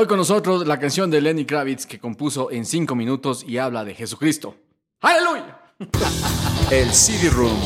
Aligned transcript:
Hoy 0.00 0.06
con 0.06 0.16
nosotros 0.16 0.64
la 0.64 0.78
canción 0.78 1.10
de 1.10 1.20
Lenny 1.20 1.44
Kravitz 1.44 1.84
que 1.84 1.98
compuso 1.98 2.52
en 2.52 2.66
5 2.66 2.94
minutos 2.94 3.44
y 3.44 3.58
habla 3.58 3.84
de 3.84 3.96
Jesucristo. 3.96 4.54
¡Aleluya! 5.00 5.58
El 6.70 6.92
CD 6.92 7.28
Room, 7.30 7.58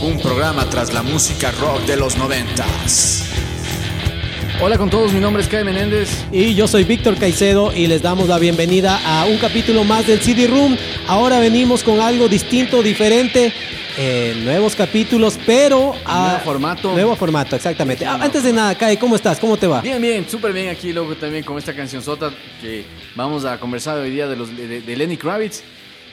un 0.00 0.20
programa 0.20 0.70
tras 0.70 0.94
la 0.94 1.02
música 1.02 1.50
rock 1.50 1.80
de 1.86 1.96
los 1.96 2.16
noventas. 2.16 3.28
Hola 4.62 4.78
con 4.78 4.88
todos, 4.88 5.12
mi 5.12 5.18
nombre 5.18 5.42
es 5.42 5.48
Kai 5.48 5.64
Menéndez. 5.64 6.26
Y 6.30 6.54
yo 6.54 6.68
soy 6.68 6.84
Víctor 6.84 7.18
Caicedo 7.18 7.72
y 7.74 7.88
les 7.88 8.02
damos 8.02 8.28
la 8.28 8.38
bienvenida 8.38 9.00
a 9.04 9.26
un 9.26 9.38
capítulo 9.38 9.82
más 9.82 10.06
del 10.06 10.20
CD 10.20 10.46
Room. 10.46 10.76
Ahora 11.08 11.40
venimos 11.40 11.82
con 11.82 11.98
algo 11.98 12.28
distinto, 12.28 12.84
diferente. 12.84 13.52
Eh, 14.02 14.34
nuevos 14.44 14.74
capítulos, 14.74 15.38
pero... 15.44 15.92
ah, 16.06 16.28
Nuevo 16.30 16.44
formato. 16.44 16.92
Nuevo 16.92 17.16
formato, 17.16 17.54
exactamente. 17.54 18.06
Ah, 18.06 18.18
antes 18.20 18.42
de 18.42 18.50
nada, 18.52 18.74
Kai, 18.74 18.96
¿cómo 18.96 19.14
estás? 19.14 19.38
¿Cómo 19.38 19.58
te 19.58 19.66
va? 19.66 19.82
Bien, 19.82 20.00
bien, 20.00 20.26
súper 20.26 20.54
bien 20.54 20.70
aquí, 20.70 20.90
luego 20.92 21.14
también 21.16 21.44
con 21.44 21.58
esta 21.58 21.74
canción 21.76 22.02
sota 22.02 22.32
que 22.62 22.86
vamos 23.14 23.44
a 23.44 23.60
conversar 23.60 23.98
hoy 23.98 24.10
día 24.10 24.26
de, 24.26 24.36
los, 24.36 24.56
de, 24.56 24.80
de 24.80 24.96
Lenny 24.96 25.18
Kravitz. 25.18 25.62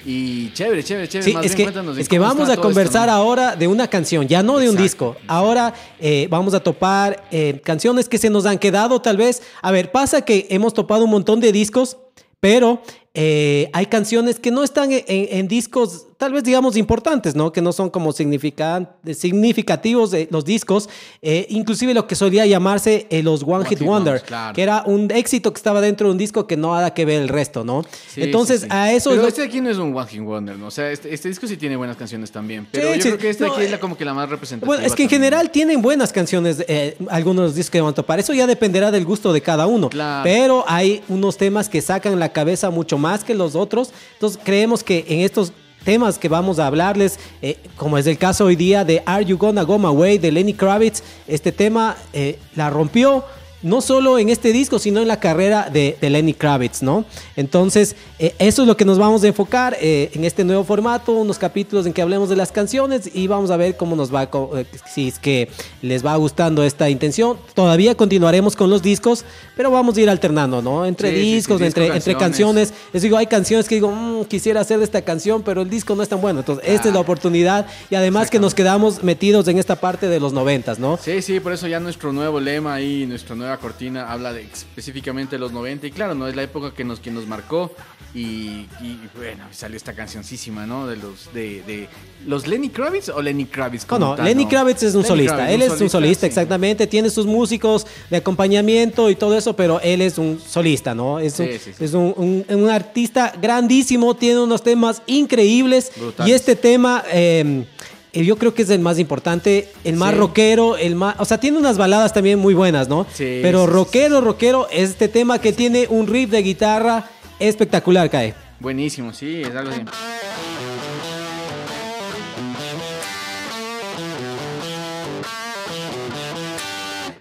Y 0.05 0.51
chévere, 0.53 0.83
chévere, 0.83 1.07
chévere. 1.07 1.29
Sí, 1.31 1.33
Más 1.35 1.45
es 1.45 1.55
bien 1.55 1.73
que, 1.73 2.01
es 2.01 2.07
que 2.09 2.19
vamos 2.19 2.47
a 2.47 2.53
esto, 2.53 2.61
conversar 2.61 3.07
¿no? 3.07 3.13
ahora 3.13 3.55
de 3.55 3.67
una 3.67 3.89
canción, 3.89 4.27
ya 4.27 4.41
no 4.43 4.57
de 4.59 4.69
un 4.69 4.75
disco. 4.77 5.17
Ahora 5.27 5.73
eh, 5.99 6.27
vamos 6.29 6.53
a 6.53 6.59
topar 6.61 7.23
eh, 7.31 7.59
canciones 7.63 8.07
que 8.07 8.17
se 8.17 8.29
nos 8.29 8.45
han 8.45 8.57
quedado 8.57 9.01
tal 9.01 9.17
vez. 9.17 9.41
A 9.61 9.71
ver, 9.71 9.91
pasa 9.91 10.21
que 10.21 10.45
hemos 10.49 10.73
topado 10.73 11.03
un 11.05 11.09
montón 11.09 11.39
de 11.41 11.51
discos, 11.51 11.97
pero 12.39 12.81
eh, 13.13 13.69
hay 13.73 13.87
canciones 13.87 14.39
que 14.39 14.51
no 14.51 14.63
están 14.63 14.91
en, 14.93 15.03
en- 15.07 15.27
en 15.39 15.47
discos, 15.47 16.06
tal 16.17 16.33
vez 16.33 16.43
digamos 16.43 16.75
importantes, 16.77 17.35
¿no? 17.35 17.51
Que 17.51 17.61
no 17.61 17.71
son 17.71 17.89
como 17.89 18.11
significativos 18.11 20.11
de 20.11 20.27
los 20.31 20.45
discos. 20.45 20.89
Eh, 21.21 21.45
inclusive 21.49 21.93
lo 21.93 22.07
que 22.07 22.15
solía 22.15 22.45
llamarse 22.45 23.07
eh, 23.09 23.23
los 23.23 23.43
One, 23.43 23.65
Hit 23.65 23.79
Hit 23.79 23.87
Wonder, 23.87 24.21
claro. 24.21 24.55
que 24.55 24.61
era 24.63 24.83
un 24.85 25.09
éxito 25.11 25.51
que 25.53 25.57
estaba 25.57 25.81
dentro 25.81 26.07
de 26.07 26.11
un 26.13 26.17
disco 26.17 26.47
que 26.47 26.57
no 26.57 26.73
nada 26.73 26.93
que 26.93 27.05
ver 27.05 27.21
el 27.21 27.29
resto, 27.29 27.63
¿no? 27.63 27.83
Sí, 28.13 28.23
Entonces, 28.23 28.61
sí, 28.61 28.67
sí. 28.67 28.71
a 28.75 28.91
eso 28.91 29.09
Pero 29.11 29.21
lo- 29.23 29.27
este 29.27 29.41
de 29.41 29.47
aquí 29.47 29.61
no 29.61 29.69
es 29.69 29.77
un 29.77 29.95
One 29.95 30.07
Hit 30.09 30.21
Wonder, 30.21 30.57
¿no? 30.57 30.67
O 30.67 30.71
sea, 30.71 30.91
este, 30.91 31.13
este 31.13 31.29
disco 31.29 31.47
sí 31.47 31.57
tiene 31.57 31.75
buenas 31.75 31.97
canciones 31.97 32.31
también. 32.31 32.67
Pero 32.71 32.93
Sí, 32.93 32.99
yo 32.99 33.03
creo 33.05 33.17
que 33.17 33.29
este 33.29 33.45
No, 33.45 33.53
aquí 33.53 33.63
es 33.63 33.71
la, 33.71 33.77
eh, 33.77 33.79
como 33.79 33.97
que 33.97 34.05
la 34.05 34.13
más 34.13 34.29
representativa. 34.29 34.67
Bueno, 34.67 34.85
es 34.87 34.95
que 34.95 35.03
en 35.03 35.09
también. 35.09 35.31
general 35.31 35.51
tienen 35.51 35.81
buenas 35.81 36.11
canciones, 36.11 36.63
eh, 36.67 36.97
algunos 37.09 37.43
de 37.43 37.47
los 37.47 37.55
discos 37.55 37.71
que 37.71 37.81
van 37.81 37.91
a 37.91 37.95
topar. 37.95 38.19
Eso 38.19 38.33
ya 38.33 38.47
dependerá 38.47 38.91
del 38.91 39.05
gusto 39.05 39.31
de 39.33 39.41
cada 39.41 39.67
uno. 39.67 39.89
Claro. 39.89 40.23
Pero 40.23 40.63
hay 40.67 41.01
unos 41.07 41.37
temas 41.37 41.69
que 41.69 41.81
sacan 41.81 42.19
la 42.19 42.29
cabeza 42.33 42.69
mucho 42.69 42.97
más 42.97 43.23
que 43.23 43.33
los 43.35 43.55
otros. 43.55 43.91
Entonces 44.13 44.39
creemos 44.43 44.83
que 44.83 45.05
en 45.07 45.21
estos 45.21 45.53
temas 45.87 46.19
que 46.19 46.27
vamos 46.27 46.59
a 46.59 46.67
hablarles, 46.67 47.17
eh, 47.41 47.55
como 47.77 47.97
es 47.97 48.05
el 48.07 48.17
caso 48.17 48.43
hoy 48.43 48.57
día 48.57 48.83
de 48.83 49.01
Are 49.05 49.23
You 49.23 49.37
Gonna 49.37 49.61
Go 49.61 49.79
My 49.79 49.87
Way 49.87 50.17
de 50.17 50.33
Lenny 50.33 50.53
Kravitz, 50.53 51.01
este 51.29 51.53
tema 51.53 51.95
eh, 52.11 52.39
la 52.57 52.69
rompió. 52.69 53.23
No 53.63 53.81
solo 53.81 54.19
en 54.19 54.29
este 54.29 54.53
disco, 54.53 54.77
sino 54.77 55.01
en 55.01 55.07
la 55.07 55.19
carrera 55.19 55.69
de, 55.73 55.97
de 55.99 56.09
Lenny 56.11 56.33
Kravitz, 56.33 56.83
¿no? 56.83 57.05
Entonces, 57.35 57.95
eh, 58.19 58.35
eso 58.37 58.61
es 58.61 58.67
lo 58.67 58.77
que 58.77 58.85
nos 58.85 58.99
vamos 58.99 59.23
a 59.23 59.27
enfocar 59.27 59.75
eh, 59.81 60.11
en 60.13 60.25
este 60.25 60.43
nuevo 60.43 60.63
formato, 60.63 61.11
unos 61.13 61.39
capítulos 61.39 61.85
en 61.87 61.93
que 61.93 62.01
hablemos 62.03 62.29
de 62.29 62.35
las 62.35 62.51
canciones 62.51 63.09
y 63.13 63.25
vamos 63.27 63.49
a 63.49 63.57
ver 63.57 63.75
cómo 63.75 63.95
nos 63.95 64.13
va, 64.13 64.23
eh, 64.55 64.65
si 64.93 65.07
es 65.07 65.17
que 65.17 65.49
les 65.81 66.05
va 66.05 66.15
gustando 66.17 66.63
esta 66.63 66.89
intención. 66.89 67.37
Todavía 67.55 67.95
continuaremos 67.95 68.55
con 68.55 68.69
los 68.69 68.81
discos, 68.83 69.25
pero 69.55 69.71
vamos 69.71 69.97
a 69.97 70.01
ir 70.01 70.09
alternando, 70.09 70.61
¿no? 70.61 70.85
Entre 70.85 71.09
Sí, 71.09 71.15
sí, 71.15 71.21
sí, 71.23 71.33
discos, 71.35 71.59
disco, 71.59 71.65
entre, 71.81 71.95
entre 71.97 72.13
canciones. 72.15 72.69
canciones. 72.69 72.73
Les 72.93 73.01
digo, 73.03 73.17
hay 73.17 73.25
canciones 73.27 73.67
que 73.67 73.75
digo, 73.75 73.89
"Mm, 73.91 74.25
quisiera 74.25 74.61
hacer 74.61 74.77
de 74.77 74.85
esta 74.85 75.01
canción, 75.01 75.41
pero 75.41 75.63
el 75.63 75.69
disco 75.69 75.95
no 75.95 76.03
es 76.03 76.09
tan 76.09 76.21
bueno. 76.21 76.39
Entonces, 76.41 76.63
esta 76.67 76.89
es 76.89 76.93
la 76.93 76.99
oportunidad 76.99 77.65
y 77.89 77.95
además 77.95 78.29
que 78.29 78.39
nos 78.39 78.53
quedamos 78.53 79.03
metidos 79.03 79.47
en 79.47 79.57
esta 79.57 79.75
parte 79.77 80.07
de 80.07 80.19
los 80.19 80.31
noventas, 80.31 80.77
¿no? 80.79 80.97
Sí, 81.03 81.21
sí, 81.23 81.39
por 81.39 81.53
eso 81.53 81.67
ya 81.67 81.79
nuestro 81.79 82.13
nuevo 82.13 82.39
lema 82.39 82.75
ahí, 82.75 83.05
nuestra 83.07 83.35
nueva 83.35 83.56
cortina 83.57 84.11
habla 84.11 84.33
de 84.33 84.41
específicamente 84.43 85.35
de 85.35 85.39
los 85.39 85.51
90 85.51 85.87
y 85.87 85.91
claro, 85.91 86.15
no 86.15 86.27
es 86.27 86.35
la 86.35 86.43
época 86.43 86.73
que 86.73 86.83
nos, 86.83 86.99
que 86.99 87.11
nos 87.11 87.27
marcó 87.27 87.71
y, 88.15 88.65
y, 88.81 88.99
bueno, 89.15 89.43
salió 89.51 89.77
esta 89.77 89.93
cancioncísima, 89.93 90.65
¿no? 90.65 90.87
De 90.87 90.95
los 90.95 91.31
de, 91.33 91.61
de 91.63 91.87
los 92.25 92.47
Lenny 92.47 92.69
Kravitz 92.69 93.09
o 93.09 93.21
Lenny 93.21 93.45
Kravitz. 93.45 93.83
No, 93.83 93.87
como 93.87 94.05
no, 94.11 94.15
tal, 94.15 94.25
Lenny 94.25 94.45
¿no? 94.45 94.49
Kravitz 94.49 94.81
es 94.83 94.93
un 94.95 95.01
Lenny 95.01 95.07
solista. 95.07 95.35
Kravitz, 95.35 95.53
él 95.55 95.61
es 95.61 95.81
un 95.81 95.89
solista, 95.89 96.21
sí. 96.21 96.27
exactamente. 96.27 96.87
Tiene 96.87 97.09
sus 97.09 97.25
músicos 97.25 97.85
de 98.09 98.17
acompañamiento 98.17 99.09
y 99.09 99.15
todo 99.15 99.37
eso, 99.37 99.55
pero 99.55 99.79
él 99.81 100.01
es 100.01 100.17
un 100.17 100.39
solista, 100.39 100.95
¿no? 100.95 101.19
Es, 101.19 101.39
un, 101.39 101.47
Sí, 101.47 101.59
sí, 101.59 101.71
sí. 101.77 101.83
es 101.83 101.93
un, 101.93 102.13
un- 102.15 102.45
un 102.55 102.69
artista 102.69 103.33
grandísimo, 103.39 104.15
tiene 104.15 104.39
unos 104.39 104.63
temas 104.63 105.01
increíbles. 105.05 105.91
Brutales. 105.97 106.31
Y 106.31 106.35
este 106.35 106.55
tema. 106.55 107.03
eh, 107.11 107.65
yo 108.13 108.37
creo 108.37 108.53
que 108.53 108.61
es 108.63 108.69
el 108.69 108.79
más 108.79 108.99
importante, 108.99 109.69
el 109.83 109.95
más 109.95 110.11
Sí. 110.13 110.17
rockero, 110.19 110.77
el 110.77 110.95
más, 110.95 111.15
o 111.19 111.25
sea, 111.25 111.39
tiene 111.39 111.57
unas 111.57 111.77
baladas 111.77 112.13
también 112.13 112.39
muy 112.39 112.53
buenas, 112.53 112.87
¿no? 112.87 113.05
Sí, 113.13 113.39
Pero 113.41 113.65
sí, 113.65 113.71
rockero, 113.71 114.21
rockero, 114.21 114.67
es 114.71 114.91
este 114.91 115.07
tema 115.07 115.39
que 115.39 115.53
tiene 115.53 115.87
un 115.89 116.07
riff 116.07 116.29
de 116.31 116.41
guitarra 116.41 117.05
espectacular, 117.39 118.09
Cae. 118.09 118.33
Buenísimo, 118.59 119.13
sí, 119.13 119.41
es 119.43 119.55
algo 119.55 119.71
así. 119.71 119.81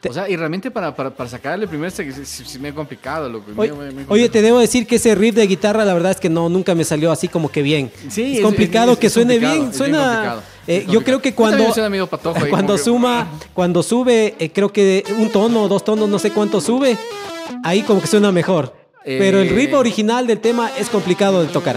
O 0.09 0.13
sea, 0.13 0.29
y 0.29 0.37
realmente 0.37 0.71
para, 0.71 0.95
para, 0.95 1.11
para 1.11 1.29
sacarle 1.29 1.67
primero 1.67 1.91
se, 1.91 2.11
se, 2.25 2.45
se 2.45 2.59
me 2.59 2.69
ha 2.69 2.75
complicado, 2.75 3.29
loco. 3.29 3.51
Oye, 3.57 3.73
Me- 3.73 3.91
me- 3.93 4.05
oye, 4.09 4.29
te 4.29 4.43
debo 4.43 4.59
decir 4.59 4.87
que 4.87 4.97
ese 4.97 5.15
riff 5.15 5.35
de 5.35 5.47
guitarra, 5.47 5.85
la 5.85 5.95
verdad 5.95 6.13
es 6.13 6.21
que 6.21 6.29
no, 6.29 6.49
nunca 6.49 6.75
me 6.75 6.85
salió 6.85 7.11
así 7.13 7.29
como 7.29 7.51
que 7.51 7.63
bien. 7.63 7.91
Sí, 8.09 8.33
es 8.33 8.39
es- 8.39 8.43
complicado 8.45 8.93
es- 8.93 8.99
que 8.99 9.11
suene 9.11 9.39
bien. 9.39 9.73
Suena. 9.75 10.41
eh, 10.67 10.87
yo 10.89 11.03
creo 11.03 11.21
que 11.23 11.35
cuando. 11.35 11.65
ahí, 11.67 11.73
cuando 12.51 12.77
que- 12.77 12.83
suma, 12.83 13.29
cuando 13.55 13.83
sube, 13.83 14.35
eh, 14.39 14.51
creo 14.51 14.73
que 14.73 15.05
un 15.19 15.31
tono, 15.31 15.69
dos 15.69 15.85
tonos, 15.85 16.09
no 16.09 16.19
sé 16.19 16.31
cuánto 16.31 16.61
sube. 16.61 16.97
Ahí 17.63 17.83
como 17.83 18.01
que 18.01 18.07
suena 18.07 18.33
mejor. 18.33 18.75
Pero 19.05 19.39
el 19.41 19.49
riff 19.51 19.71
Eh. 19.73 19.77
original 19.77 20.27
del 20.27 20.41
tema 20.41 20.71
es 20.79 20.89
complicado 20.89 21.41
de 21.43 21.49
tocar. 21.49 21.77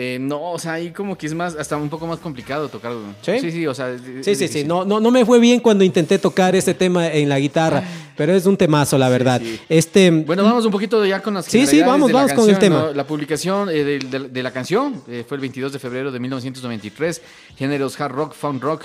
Eh, 0.00 0.16
no, 0.20 0.52
o 0.52 0.58
sea, 0.60 0.74
ahí 0.74 0.92
como 0.92 1.18
que 1.18 1.26
es 1.26 1.34
más, 1.34 1.56
hasta 1.56 1.76
un 1.76 1.88
poco 1.88 2.06
más 2.06 2.20
complicado 2.20 2.68
tocarlo. 2.68 3.00
¿Sí? 3.20 3.40
Sí, 3.40 3.50
sí, 3.50 3.66
o 3.66 3.74
sea. 3.74 3.96
Sí, 4.22 4.36
sí, 4.36 4.46
sí. 4.46 4.62
No, 4.62 4.84
no, 4.84 5.00
no 5.00 5.10
me 5.10 5.26
fue 5.26 5.40
bien 5.40 5.58
cuando 5.58 5.82
intenté 5.82 6.20
tocar 6.20 6.54
ese 6.54 6.72
tema 6.72 7.08
en 7.08 7.28
la 7.28 7.40
guitarra, 7.40 7.82
pero 8.16 8.32
es 8.32 8.46
un 8.46 8.56
temazo, 8.56 8.96
la 8.96 9.08
verdad. 9.08 9.40
sí. 9.42 9.58
Este, 9.68 10.08
Bueno, 10.12 10.44
vamos 10.44 10.64
un 10.64 10.70
poquito 10.70 11.04
ya 11.04 11.20
con 11.20 11.34
las 11.34 11.46
Sí, 11.46 11.66
sí, 11.66 11.80
vamos, 11.82 12.12
vamos 12.12 12.32
con 12.32 12.48
el 12.48 12.58
tema. 12.60 12.78
¿no? 12.78 12.92
La 12.92 13.04
publicación 13.08 13.68
eh, 13.70 13.82
de, 13.82 13.98
de- 13.98 14.28
de 14.28 14.42
la 14.44 14.52
canción 14.52 15.02
eh, 15.08 15.24
fue 15.26 15.36
el 15.36 15.40
22 15.40 15.72
de 15.72 15.78
febrero 15.80 16.12
de 16.12 16.20
1993. 16.20 17.20
Géneros 17.56 18.00
hard 18.00 18.12
rock, 18.12 18.34
funk 18.34 18.62
rock, 18.62 18.84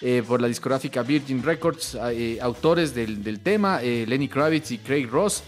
eh, 0.00 0.22
por 0.26 0.40
la 0.40 0.48
discográfica 0.48 1.02
Virgin 1.02 1.42
Records. 1.42 1.98
autores 2.40 2.94
del, 2.94 3.22
del 3.22 3.40
tema, 3.40 3.82
Lenny 3.82 4.28
Kravitz 4.28 4.70
y 4.70 4.78
Craig 4.78 5.08
Ross. 5.10 5.42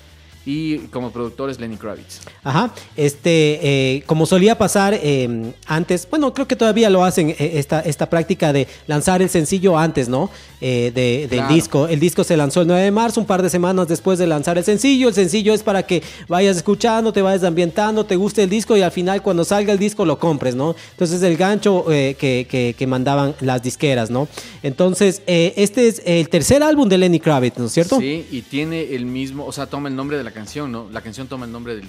Y 0.47 0.79
como 0.93 1.11
productor 1.11 1.51
es 1.51 1.59
Lenny 1.61 1.77
Kravitz. 1.77 2.21
Ajá, 2.45 2.73
este, 2.97 3.59
eh, 3.97 4.03
como 4.07 4.25
solía 4.27 4.57
pasar 4.57 4.95
eh, 4.95 5.53
antes, 5.67 6.07
bueno, 6.09 6.33
creo 6.33 6.47
que 6.47 6.55
todavía 6.57 6.89
lo 6.89 7.05
hacen 7.05 7.31
eh, 7.31 7.37
esta, 7.55 7.81
esta 7.81 8.09
práctica 8.09 8.53
de 8.53 8.69
lanzar 8.87 9.21
el 9.23 9.29
sencillo 9.29 9.77
antes, 9.77 10.09
¿no? 10.09 10.31
De, 10.61 10.93
del 11.29 11.29
Claro. 11.29 11.55
disco. 11.55 11.87
El 11.89 12.01
disco 12.01 12.25
se 12.25 12.37
lanzó 12.37 12.63
el 12.63 12.69
9 12.69 12.83
de 12.83 12.91
marzo, 12.91 13.21
un 13.21 13.27
par 13.27 13.43
de 13.43 13.51
semanas 13.51 13.89
después 13.89 14.19
de 14.19 14.27
lanzar 14.27 14.57
el 14.57 14.65
sencillo. 14.65 15.09
El 15.09 15.15
sencillo 15.15 15.53
es 15.53 15.63
para 15.63 15.83
que 15.85 16.03
vayas 16.29 16.57
escuchando, 16.57 17.13
te 17.13 17.21
vayas 17.23 17.45
ambientando, 17.45 18.07
te 18.07 18.17
guste 18.17 18.43
el 18.45 18.49
disco 18.51 18.77
y 18.77 18.83
al 18.83 18.91
final 18.93 19.21
cuando 19.23 19.45
salga 19.45 19.73
el 19.73 19.79
disco 19.79 20.05
lo 20.07 20.19
compres, 20.19 20.55
¿no? 20.55 20.75
Entonces 20.93 21.23
el 21.23 21.37
gancho 21.37 21.85
que, 21.87 22.47
que- 22.49 22.75
que 22.79 22.87
mandaban 22.87 23.35
las 23.41 23.63
disqueras, 23.63 24.11
¿no? 24.11 24.29
Entonces, 24.63 25.23
este 25.27 25.89
es 25.89 26.03
el 26.07 26.29
tercer 26.29 26.63
álbum 26.63 26.89
de 26.89 26.99
Lenny 26.99 27.21
Kravitz, 27.21 27.59
¿no 27.59 27.67
es 27.67 27.73
cierto? 27.73 27.99
Sí, 27.99 28.27
y 28.31 28.43
tiene 28.43 28.95
el 28.95 29.05
mismo, 29.07 29.45
o 29.45 29.53
sea, 29.53 29.67
toma 29.67 29.89
el 29.89 29.97
nombre 29.97 30.17
de 30.17 30.25
la 30.25 30.31
canción, 30.37 30.71
¿no? 30.71 30.89
La 30.93 31.01
canción 31.01 31.27
toma 31.29 31.47
el 31.47 31.53
nombre 31.53 31.75
del, 31.77 31.89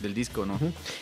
del 0.00 0.14
disco, 0.14 0.46
¿no? 0.46 0.58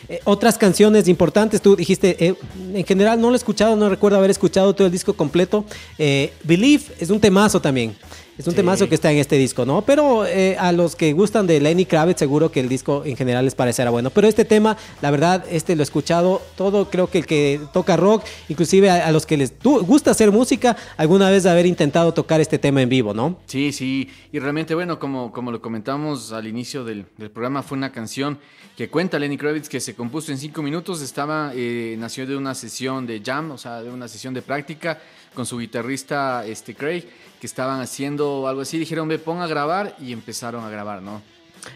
Eh, 0.07 0.19
otras 0.23 0.57
canciones 0.57 1.07
importantes, 1.07 1.61
tú 1.61 1.75
dijiste, 1.75 2.17
eh, 2.25 2.35
en 2.73 2.83
general 2.83 3.21
no 3.21 3.27
lo 3.29 3.35
he 3.35 3.37
escuchado, 3.37 3.75
no 3.75 3.89
recuerdo 3.89 4.17
haber 4.17 4.31
escuchado 4.31 4.73
todo 4.73 4.87
el 4.87 4.91
disco 4.91 5.13
completo. 5.13 5.65
Eh, 5.99 6.33
Believe 6.43 6.83
es 6.99 7.11
un 7.11 7.19
temazo 7.19 7.61
también. 7.61 7.95
Es 8.39 8.47
un 8.47 8.53
Sí. 8.53 8.55
temazo 8.55 8.87
que 8.87 8.95
está 8.95 9.11
en 9.11 9.17
este 9.17 9.35
disco, 9.35 9.65
¿no? 9.65 9.81
Pero 9.81 10.25
eh, 10.25 10.55
a 10.57 10.71
los 10.71 10.95
que 10.95 11.11
gustan 11.11 11.45
de 11.45 11.59
Lenny 11.59 11.85
Kravitz, 11.85 12.19
seguro 12.19 12.49
que 12.53 12.61
el 12.61 12.69
disco 12.69 13.03
en 13.03 13.17
general 13.17 13.43
les 13.43 13.53
parecerá 13.53 13.89
bueno. 13.89 14.11
Pero 14.11 14.29
este 14.29 14.45
tema, 14.45 14.77
la 15.01 15.11
verdad, 15.11 15.43
este 15.51 15.75
lo 15.75 15.81
he 15.81 15.83
escuchado 15.83 16.41
todo. 16.55 16.89
Creo 16.89 17.07
que 17.09 17.17
el 17.17 17.25
que 17.25 17.59
toca 17.73 17.97
rock, 17.97 18.23
inclusive 18.47 18.89
a, 18.89 19.05
a 19.07 19.11
los 19.11 19.25
que 19.25 19.35
les 19.35 19.53
gusta 19.61 20.11
hacer 20.11 20.31
música, 20.31 20.77
alguna 20.95 21.29
vez 21.29 21.45
haber 21.45 21.65
intentado 21.65 22.13
tocar 22.13 22.39
este 22.39 22.57
tema 22.57 22.81
en 22.81 22.87
vivo, 22.87 23.13
¿no? 23.13 23.37
Sí, 23.45 23.73
sí, 23.73 24.09
y 24.31 24.39
realmente, 24.39 24.73
bueno, 24.73 24.99
como, 24.99 25.33
como 25.33 25.51
lo 25.51 25.61
comentamos 25.61 26.31
al 26.31 26.47
inicio 26.47 26.85
del, 26.85 27.07
del 27.17 27.31
programa, 27.31 27.61
fue 27.61 27.77
una 27.77 27.91
canción 27.91 28.39
que 28.77 28.87
cuenta 28.89 29.19
Lenny 29.19 29.35
Kravitz 29.35 29.67
que 29.67 29.81
se 29.81 29.93
compuso 29.95 30.31
en 30.31 30.37
cinco 30.37 30.61
minutos, 30.61 31.01
estaba, 31.01 31.51
eh, 31.53 31.97
nació 31.99 32.25
de 32.25 32.37
una 32.37 32.55
sesión 32.55 33.05
de 33.05 33.21
jam, 33.21 33.51
o 33.51 33.57
sea, 33.57 33.81
de 33.81 33.89
una 33.91 34.07
sesión 34.07 34.33
de 34.33 34.41
práctica 34.41 35.01
con 35.33 35.45
su 35.45 35.59
guitarrista 35.59 36.45
este, 36.45 36.75
Craig, 36.75 37.05
que 37.39 37.47
estaban 37.47 37.79
haciendo 37.81 38.47
algo 38.47 38.61
así, 38.61 38.77
dijeron, 38.77 39.07
ve, 39.07 39.19
pon 39.19 39.41
a 39.41 39.47
grabar 39.47 39.95
y 39.99 40.11
empezaron 40.11 40.63
a 40.63 40.69
grabar, 40.69 41.01
¿no? 41.01 41.21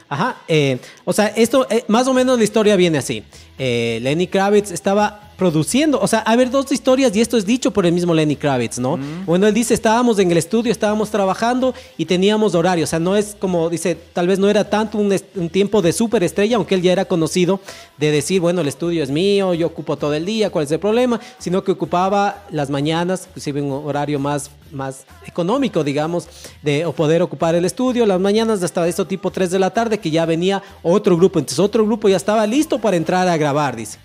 Ajá, 0.09 0.37
eh, 0.47 0.79
o 1.03 1.13
sea, 1.13 1.27
esto, 1.27 1.67
eh, 1.69 1.83
más 1.87 2.07
o 2.07 2.13
menos 2.13 2.37
la 2.37 2.43
historia 2.43 2.75
viene 2.75 2.97
así. 2.97 3.23
Eh, 3.57 3.99
Lenny 4.01 4.27
Kravitz 4.27 4.71
estaba 4.71 5.33
produciendo, 5.37 5.99
o 5.99 6.07
sea, 6.07 6.19
a 6.19 6.35
ver, 6.35 6.49
dos 6.49 6.71
historias 6.71 7.15
y 7.15 7.21
esto 7.21 7.37
es 7.37 7.45
dicho 7.45 7.71
por 7.71 7.85
el 7.85 7.91
mismo 7.91 8.13
Lenny 8.13 8.35
Kravitz, 8.35 8.79
¿no? 8.79 8.97
Bueno, 9.25 9.47
él 9.47 9.53
dice, 9.53 9.73
estábamos 9.73 10.19
en 10.19 10.31
el 10.31 10.37
estudio, 10.37 10.71
estábamos 10.71 11.09
trabajando 11.09 11.73
y 11.97 12.05
teníamos 12.05 12.55
horario, 12.55 12.83
o 12.83 12.87
sea, 12.87 12.99
no 12.99 13.15
es 13.15 13.35
como, 13.39 13.69
dice, 13.69 13.97
tal 14.13 14.27
vez 14.27 14.39
no 14.39 14.49
era 14.49 14.69
tanto 14.69 14.97
un, 14.97 15.49
tiempo 15.49 15.81
de 15.81 15.91
superestrella, 15.91 16.55
aunque 16.55 16.75
él 16.75 16.81
ya 16.81 16.91
era 16.91 17.05
conocido, 17.05 17.59
de 17.97 18.11
decir, 18.11 18.41
bueno, 18.41 18.61
el 18.61 18.67
estudio 18.67 19.03
es 19.03 19.09
mío, 19.09 19.53
yo 19.53 19.67
ocupo 19.67 19.97
todo 19.97 20.13
el 20.13 20.25
día, 20.25 20.49
¿cuál 20.49 20.65
es 20.65 20.71
el 20.71 20.79
problema? 20.79 21.19
Sino 21.39 21.63
que 21.63 21.71
ocupaba 21.71 22.43
las 22.51 22.69
mañanas, 22.69 23.25
inclusive 23.27 23.61
un 23.61 23.71
horario 23.85 24.19
más, 24.19 24.49
más 24.71 25.05
económico, 25.25 25.83
digamos, 25.83 26.27
de 26.61 26.85
o 26.85 26.93
poder 26.93 27.21
ocupar 27.21 27.55
el 27.55 27.65
estudio, 27.65 28.05
las 28.05 28.19
mañanas 28.19 28.63
hasta 28.63 28.87
eso 28.87 29.05
tipo 29.05 29.31
3 29.31 29.51
de 29.51 29.59
la 29.59 29.71
tarde, 29.71 29.99
que 29.99 30.11
ya 30.11 30.25
venía 30.25 30.61
otro 30.81 31.17
grupo, 31.17 31.39
entonces 31.39 31.59
otro 31.59 31.85
grupo 31.85 32.09
ya 32.09 32.17
estaba 32.17 32.45
listo 32.47 32.79
para 32.79 32.97
entrar 32.97 33.27
a 33.27 33.37
grabar, 33.43 33.75
dice. 33.75 33.97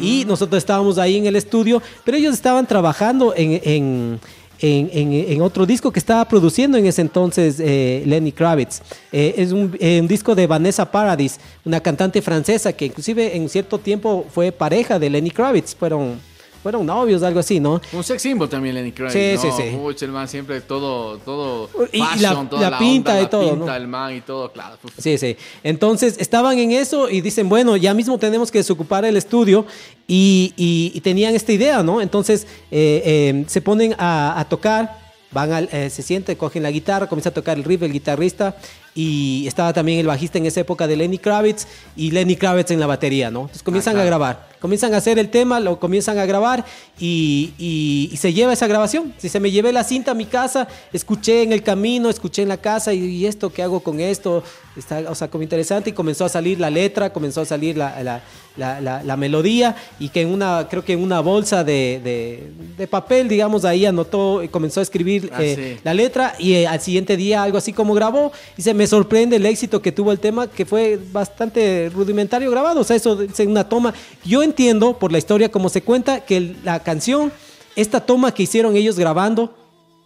Y 0.00 0.24
nosotros 0.26 0.58
estábamos 0.58 0.98
ahí 0.98 1.16
en 1.16 1.26
el 1.26 1.36
estudio, 1.36 1.80
pero 2.04 2.16
ellos 2.16 2.34
estaban 2.34 2.66
trabajando 2.66 3.32
en, 3.36 3.52
en, 3.64 4.20
en- 4.60 4.90
en- 4.92 5.32
en 5.32 5.42
otro 5.42 5.64
disco 5.64 5.90
que 5.92 5.98
estaba 6.00 6.24
produciendo 6.26 6.76
en 6.76 6.84
ese 6.86 7.00
entonces 7.02 7.56
eh, 7.60 8.02
Lenny 8.04 8.32
Kravitz. 8.32 8.82
Eh, 9.12 9.34
es 9.38 9.52
un, 9.52 9.74
eh, 9.80 10.00
un 10.00 10.08
disco 10.08 10.34
de 10.34 10.46
Vanessa 10.46 10.84
Paradis, 10.90 11.38
una 11.64 11.80
cantante 11.80 12.20
francesa 12.20 12.72
que 12.72 12.86
inclusive 12.86 13.36
en 13.36 13.48
cierto 13.48 13.78
tiempo 13.78 14.26
fue 14.34 14.52
pareja 14.52 14.98
de 14.98 15.08
Lenny 15.08 15.30
Kravitz, 15.30 15.74
fueron, 15.76 16.20
fueron 16.62 16.84
novios, 16.86 17.22
algo 17.22 17.40
así, 17.40 17.58
¿no? 17.60 17.80
Un 17.92 18.04
sex 18.04 18.20
symbol 18.22 18.48
también 18.48 18.74
Lenny 18.74 18.92
Kravitz, 18.92 19.12
Sí, 19.14 19.46
¿no? 19.48 19.56
sí, 19.56 19.62
sí. 19.70 19.76
Pucha, 19.76 20.04
el 20.04 20.12
man 20.12 20.28
siempre 20.28 20.60
todo, 20.60 21.18
todo 21.18 21.68
Y- 21.92 21.98
fashion, 22.00 22.44
la- 22.44 22.50
toda 22.50 22.70
la 22.70 22.78
pinta 22.78 23.10
onda, 23.12 23.20
y 23.20 23.24
la 23.24 23.30
todo, 23.30 23.50
pinta 23.50 23.66
¿no? 23.66 23.72
del 23.72 23.88
man 23.88 24.14
y 24.16 24.20
todo, 24.20 24.52
claro. 24.52 24.76
Sí, 24.98 25.16
sí. 25.18 25.36
Entonces 25.62 26.16
estaban 26.18 26.58
en 26.58 26.72
eso 26.72 27.08
y 27.08 27.20
dicen, 27.20 27.48
bueno, 27.48 27.76
ya 27.76 27.94
mismo 27.94 28.18
tenemos 28.18 28.50
que 28.50 28.58
desocupar 28.58 29.04
el 29.04 29.16
estudio 29.16 29.66
y, 30.06 30.52
y- 30.56 30.92
y 30.94 31.00
tenían 31.00 31.34
esta 31.34 31.52
idea, 31.52 31.82
¿no? 31.82 32.00
Entonces 32.00 32.46
eh, 32.70 33.02
eh, 33.04 33.44
se 33.46 33.60
ponen 33.62 33.94
a, 33.98 34.38
a 34.38 34.44
tocar, 34.48 34.98
van 35.32 35.52
al, 35.52 35.68
eh, 35.72 35.88
se 35.90 36.02
siente, 36.02 36.36
cogen 36.36 36.62
la 36.64 36.70
guitarra, 36.70 37.08
comienza 37.08 37.28
a 37.30 37.34
tocar 37.34 37.56
el 37.56 37.64
riff 37.64 37.82
el 37.82 37.92
guitarrista 37.92 38.56
y 38.94 39.44
estaba 39.46 39.72
también 39.72 39.98
el 40.00 40.06
bajista 40.06 40.38
en 40.38 40.46
esa 40.46 40.60
época 40.60 40.86
de 40.86 40.96
Lenny 40.96 41.18
Kravitz 41.18 41.66
y 41.96 42.10
Lenny 42.10 42.36
Kravitz 42.36 42.70
en 42.72 42.80
la 42.80 42.86
batería, 42.86 43.30
¿no? 43.30 43.42
Entonces 43.42 43.62
comienzan 43.62 43.92
claro. 43.94 44.02
a 44.02 44.06
grabar, 44.06 44.48
comienzan 44.60 44.94
a 44.94 44.96
hacer 44.96 45.18
el 45.18 45.28
tema, 45.30 45.60
lo 45.60 45.78
comienzan 45.78 46.18
a 46.18 46.26
grabar 46.26 46.64
y, 46.98 47.52
y- 47.58 48.10
y 48.12 48.16
se 48.16 48.32
lleva 48.32 48.52
esa 48.52 48.66
grabación. 48.66 49.14
Si 49.18 49.28
se 49.28 49.38
me 49.40 49.50
llevé 49.50 49.72
la 49.72 49.84
cinta 49.84 50.10
a 50.10 50.14
mi 50.14 50.26
casa, 50.26 50.66
escuché 50.92 51.42
en 51.42 51.52
el 51.52 51.62
camino, 51.62 52.10
escuché 52.10 52.42
en 52.42 52.48
la 52.48 52.56
casa 52.56 52.92
y, 52.92 52.98
y 53.04 53.26
esto, 53.26 53.52
¿qué 53.52 53.62
hago 53.62 53.80
con 53.80 54.00
esto? 54.00 54.42
Está, 54.76 55.02
o 55.08 55.14
sea, 55.14 55.28
como 55.28 55.42
interesante 55.42 55.90
y 55.90 55.92
comenzó 55.92 56.24
a 56.24 56.28
salir 56.28 56.58
la 56.60 56.70
letra, 56.70 57.12
comenzó 57.12 57.40
a 57.40 57.44
salir 57.44 57.76
la, 57.76 58.02
la- 58.02 58.22
la- 58.56 59.02
la- 59.02 59.16
melodía 59.16 59.76
y 59.98 60.08
que 60.10 60.22
en 60.22 60.28
una, 60.28 60.66
creo 60.68 60.84
que 60.84 60.92
en 60.94 61.02
una 61.02 61.20
bolsa 61.20 61.62
de, 61.64 62.00
de- 62.02 62.52
de 62.76 62.86
papel, 62.86 63.28
digamos, 63.28 63.64
ahí 63.64 63.86
anotó 63.86 64.42
y 64.42 64.48
comenzó 64.48 64.80
a 64.80 64.82
escribir 64.82 65.30
Ah, 65.32 65.42
eh, 65.42 65.74
sí. 65.76 65.80
la 65.84 65.94
letra 65.94 66.34
y 66.38 66.54
eh, 66.54 66.66
al 66.66 66.80
siguiente 66.80 67.16
día 67.16 67.42
algo 67.42 67.58
así 67.58 67.72
como 67.72 67.94
grabó 67.94 68.32
y 68.56 68.62
se 68.62 68.74
me 68.74 68.79
sorprende 68.86 69.36
el 69.36 69.46
éxito 69.46 69.82
que 69.82 69.92
tuvo 69.92 70.12
el 70.12 70.20
tema 70.20 70.48
que 70.48 70.64
fue 70.66 70.98
bastante 71.12 71.90
rudimentario 71.92 72.50
grabado, 72.50 72.80
o 72.80 72.84
sea, 72.84 72.96
eso 72.96 73.20
es 73.22 73.40
una 73.40 73.68
toma. 73.68 73.94
Yo 74.24 74.42
entiendo 74.42 74.98
por 74.98 75.12
la 75.12 75.18
historia 75.18 75.50
como 75.50 75.68
se 75.68 75.82
cuenta 75.82 76.20
que 76.20 76.54
la 76.64 76.82
canción, 76.82 77.32
esta 77.76 78.00
toma 78.00 78.32
que 78.32 78.44
hicieron 78.44 78.76
ellos 78.76 78.98
grabando, 78.98 79.54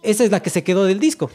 esa 0.01 0.23
es 0.23 0.31
la 0.31 0.41
que 0.41 0.49
se 0.49 0.63
quedó 0.63 0.85
del 0.85 0.99
disco. 0.99 1.29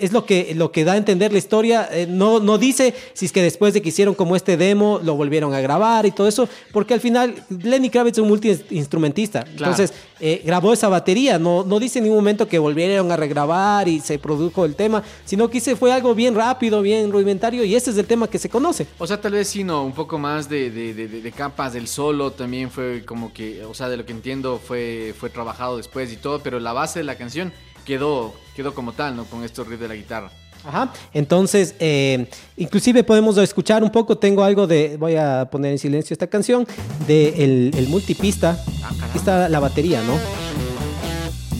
Es 0.00 0.12
lo 0.12 0.24
que, 0.26 0.54
lo 0.54 0.72
que 0.72 0.84
da 0.84 0.92
a 0.92 0.96
entender 0.96 1.32
la 1.32 1.38
historia. 1.38 1.88
eh, 1.92 2.06
no, 2.08 2.40
no 2.40 2.58
dice 2.58 2.94
si 3.14 3.26
es 3.26 3.32
que 3.32 3.42
después 3.42 3.74
de 3.74 3.82
que 3.82 3.90
hicieron 3.90 4.14
como 4.14 4.34
este 4.36 4.56
demo 4.56 5.00
lo 5.02 5.14
volvieron 5.14 5.54
a 5.54 5.60
grabar 5.60 6.06
y 6.06 6.10
todo 6.10 6.26
eso, 6.28 6.48
porque 6.72 6.94
al 6.94 7.00
final 7.00 7.34
Lenny 7.62 7.90
Kravitz 7.90 8.18
es 8.18 8.22
un 8.22 8.28
multiinstrumentista. 8.28 9.44
Entonces 9.50 9.92
eh, 10.20 10.42
grabó 10.44 10.72
esa 10.72 10.88
batería. 10.88 11.38
No, 11.38 11.64
no 11.64 11.78
dice 11.80 11.98
en 11.98 12.04
ningún 12.04 12.18
momento 12.18 12.46
que 12.48 12.58
volvieron 12.58 13.10
a 13.12 13.16
regrabar 13.16 13.88
y 13.88 14.00
se 14.00 14.18
produjo 14.18 14.64
el 14.64 14.74
tema, 14.74 15.02
sino 15.24 15.48
que 15.48 15.58
hice- 15.58 15.76
fue 15.76 15.92
algo 15.92 16.14
bien 16.14 16.34
rápido, 16.34 16.82
bien 16.82 17.10
rudimentario 17.10 17.64
y 17.64 17.74
ese 17.74 17.90
es 17.90 17.98
el 17.98 18.06
tema 18.06 18.28
que 18.28 18.38
se 18.38 18.48
conoce. 18.48 18.86
O 18.98 19.06
sea, 19.06 19.20
tal 19.20 19.32
vez 19.32 19.48
sí, 19.48 19.64
no, 19.64 19.84
un 19.84 19.92
poco 19.92 20.18
más 20.18 20.48
de, 20.48 20.70
de- 20.70 20.94
de- 20.94 21.08
de- 21.08 21.20
de 21.22 21.32
capas 21.32 21.72
del 21.72 21.86
solo 21.88 22.32
también 22.32 22.70
fue 22.70 23.04
como 23.04 23.32
que, 23.32 23.64
o 23.64 23.74
sea, 23.74 23.88
de 23.88 23.96
lo 23.96 24.04
que 24.06 24.12
entiendo 24.12 24.60
fue, 24.64 25.14
fue 25.18 25.30
trabajado 25.30 25.76
después 25.76 26.12
y 26.12 26.16
todo, 26.16 26.40
pero 26.42 26.60
la 26.60 26.72
base 26.72 26.98
de 27.00 27.04
la 27.04 27.16
canción 27.16 27.52
quedó, 27.90 28.32
quedó 28.54 28.72
como 28.72 28.92
tal, 28.92 29.16
¿no? 29.16 29.24
Con 29.24 29.42
estos 29.42 29.66
riffs 29.66 29.80
de 29.80 29.88
la 29.88 29.96
guitarra. 29.96 30.30
Ajá. 30.64 30.92
Entonces, 31.12 31.74
eh, 31.80 32.28
inclusive 32.56 33.02
podemos 33.02 33.36
escuchar 33.38 33.82
un 33.82 33.90
poco, 33.90 34.16
tengo 34.16 34.44
algo 34.44 34.68
de, 34.68 34.96
voy 34.96 35.16
a 35.16 35.48
poner 35.50 35.72
en 35.72 35.78
silencio 35.78 36.14
esta 36.14 36.28
canción, 36.28 36.68
de 37.08 37.42
el, 37.42 37.72
el 37.74 37.88
multipista. 37.88 38.62
Ah. 38.84 38.92
Aquí 39.02 39.18
está 39.18 39.48
la 39.48 39.58
batería, 39.58 40.02
¿no? 40.02 40.14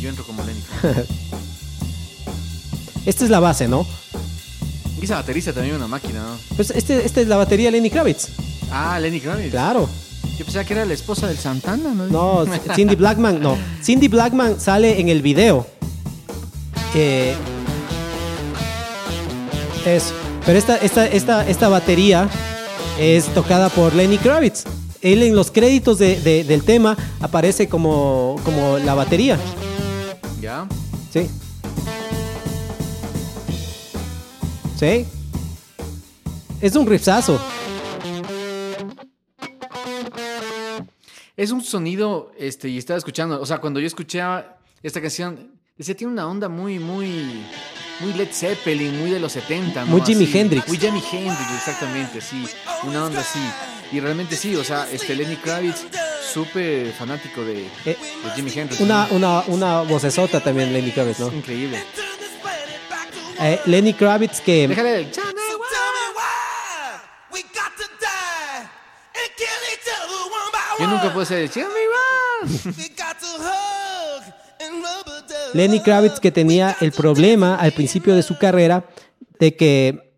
Yo 0.00 0.08
entro 0.08 0.24
como 0.24 0.44
Lenny. 0.44 0.60
Esta 3.06 3.24
es 3.24 3.30
la 3.30 3.40
base, 3.40 3.66
¿no? 3.66 3.84
Y 5.00 5.04
esa 5.04 5.16
baterista 5.16 5.52
también 5.52 5.74
una 5.74 5.88
máquina, 5.88 6.20
¿no? 6.20 6.36
Pues 6.54 6.70
este, 6.70 7.04
esta 7.04 7.20
es 7.22 7.26
la 7.26 7.38
batería 7.38 7.68
de 7.68 7.72
Lenny 7.72 7.90
Kravitz. 7.90 8.28
Ah, 8.70 9.00
Lenny 9.00 9.18
Kravitz. 9.18 9.50
Claro. 9.50 9.88
Yo 10.38 10.44
pensaba 10.44 10.64
que 10.64 10.74
era 10.74 10.84
la 10.84 10.94
esposa 10.94 11.26
del 11.26 11.38
Santana, 11.38 11.92
¿no? 11.92 12.06
No, 12.06 12.44
Cindy 12.76 12.94
Blackman, 12.94 13.40
no. 13.40 13.58
Cindy 13.82 14.06
Blackman 14.06 14.60
sale 14.60 15.00
en 15.00 15.08
el 15.08 15.22
video. 15.22 15.66
Eh, 16.94 17.34
eso. 19.86 20.14
Pero 20.44 20.58
esta, 20.58 20.76
esta, 20.76 21.06
esta, 21.06 21.48
esta 21.48 21.68
batería 21.68 22.28
es 22.98 23.26
tocada 23.34 23.68
por 23.68 23.94
Lenny 23.94 24.18
Kravitz. 24.18 24.64
Él 25.02 25.22
en 25.22 25.34
los 25.34 25.50
créditos 25.50 25.98
de- 25.98 26.20
de- 26.20 26.44
del 26.44 26.62
tema 26.62 26.96
aparece 27.20 27.68
como, 27.68 28.36
como 28.44 28.78
la 28.78 28.94
batería. 28.94 29.38
¿Ya? 30.40 30.66
Sí. 31.12 31.28
Sí. 34.78 35.06
Es 36.60 36.76
un 36.76 36.86
riffsazo. 36.86 37.38
Es 41.36 41.50
un 41.52 41.62
sonido, 41.62 42.32
este, 42.38 42.68
y 42.68 42.76
estaba 42.76 42.98
escuchando, 42.98 43.40
o 43.40 43.46
sea, 43.46 43.58
cuando 43.58 43.80
yo 43.80 43.86
escuchaba 43.86 44.58
esta 44.82 45.00
canción, 45.00 45.52
ese 45.80 45.94
tiene 45.94 46.12
una 46.12 46.28
onda 46.28 46.50
muy, 46.50 46.78
muy, 46.78 47.42
muy 48.00 48.12
Led 48.12 48.28
Zeppelin, 48.30 49.00
muy 49.00 49.12
de 49.12 49.18
los 49.18 49.32
70, 49.32 49.86
¿no? 49.86 49.92
Muy 49.92 50.02
Jimi. 50.02 50.30
Hendrix. 50.30 50.68
Muy 50.68 50.76
Jimi 50.76 51.02
Hendrix, 51.10 51.54
exactamente, 51.56 52.20
sí. 52.20 52.46
Una 52.82 53.06
onda 53.06 53.20
así. 53.20 53.40
Y 53.90 53.98
realmente 53.98 54.36
sí, 54.36 54.54
o 54.56 54.62
sea, 54.62 54.86
este 54.92 55.14
Lenny 55.14 55.36
Kravitz, 55.36 55.86
súper 56.34 56.92
fanático 56.92 57.42
de, 57.42 57.66
eh, 57.86 57.96
Jimi 58.36 58.52
Hendrix. 58.54 58.78
Una, 58.82 59.06
¿no? 59.06 59.16
una, 59.16 59.40
una 59.46 59.80
vocesota 59.80 60.38
también 60.40 60.70
Lenny 60.70 60.90
Kravitz, 60.90 61.20
¿no? 61.20 61.32
Increíble. 61.32 61.82
Eh, 63.40 63.60
Lenny 63.64 63.94
Kravitz 63.94 64.42
que... 64.42 64.68
Déjale 64.68 64.96
el... 64.98 65.10
Yo 70.78 70.86
nunca 70.86 71.10
puedo 71.10 71.24
ser... 71.24 71.50
Lenny 75.54 75.80
Kravitz 75.80 76.20
que 76.20 76.30
tenía 76.30 76.76
el 76.80 76.92
problema 76.92 77.56
al 77.56 77.72
principio 77.72 78.14
de 78.14 78.22
su 78.22 78.38
carrera 78.38 78.84
de 79.38 79.56
que, 79.56 80.12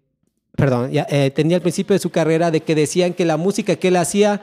perdón, 0.57 0.91
eh, 0.93 1.31
tenía 1.35 1.57
al 1.57 1.63
principio 1.63 1.95
de 1.95 2.01
su 2.01 2.11
carrera 2.11 2.51
de 2.51 2.61
que 2.61 2.75
decían 2.75 3.15
que 3.15 3.25
la 3.25 3.37
música 3.37 3.77
que 3.77 3.89
él 3.89 3.97
hacía 3.97 4.41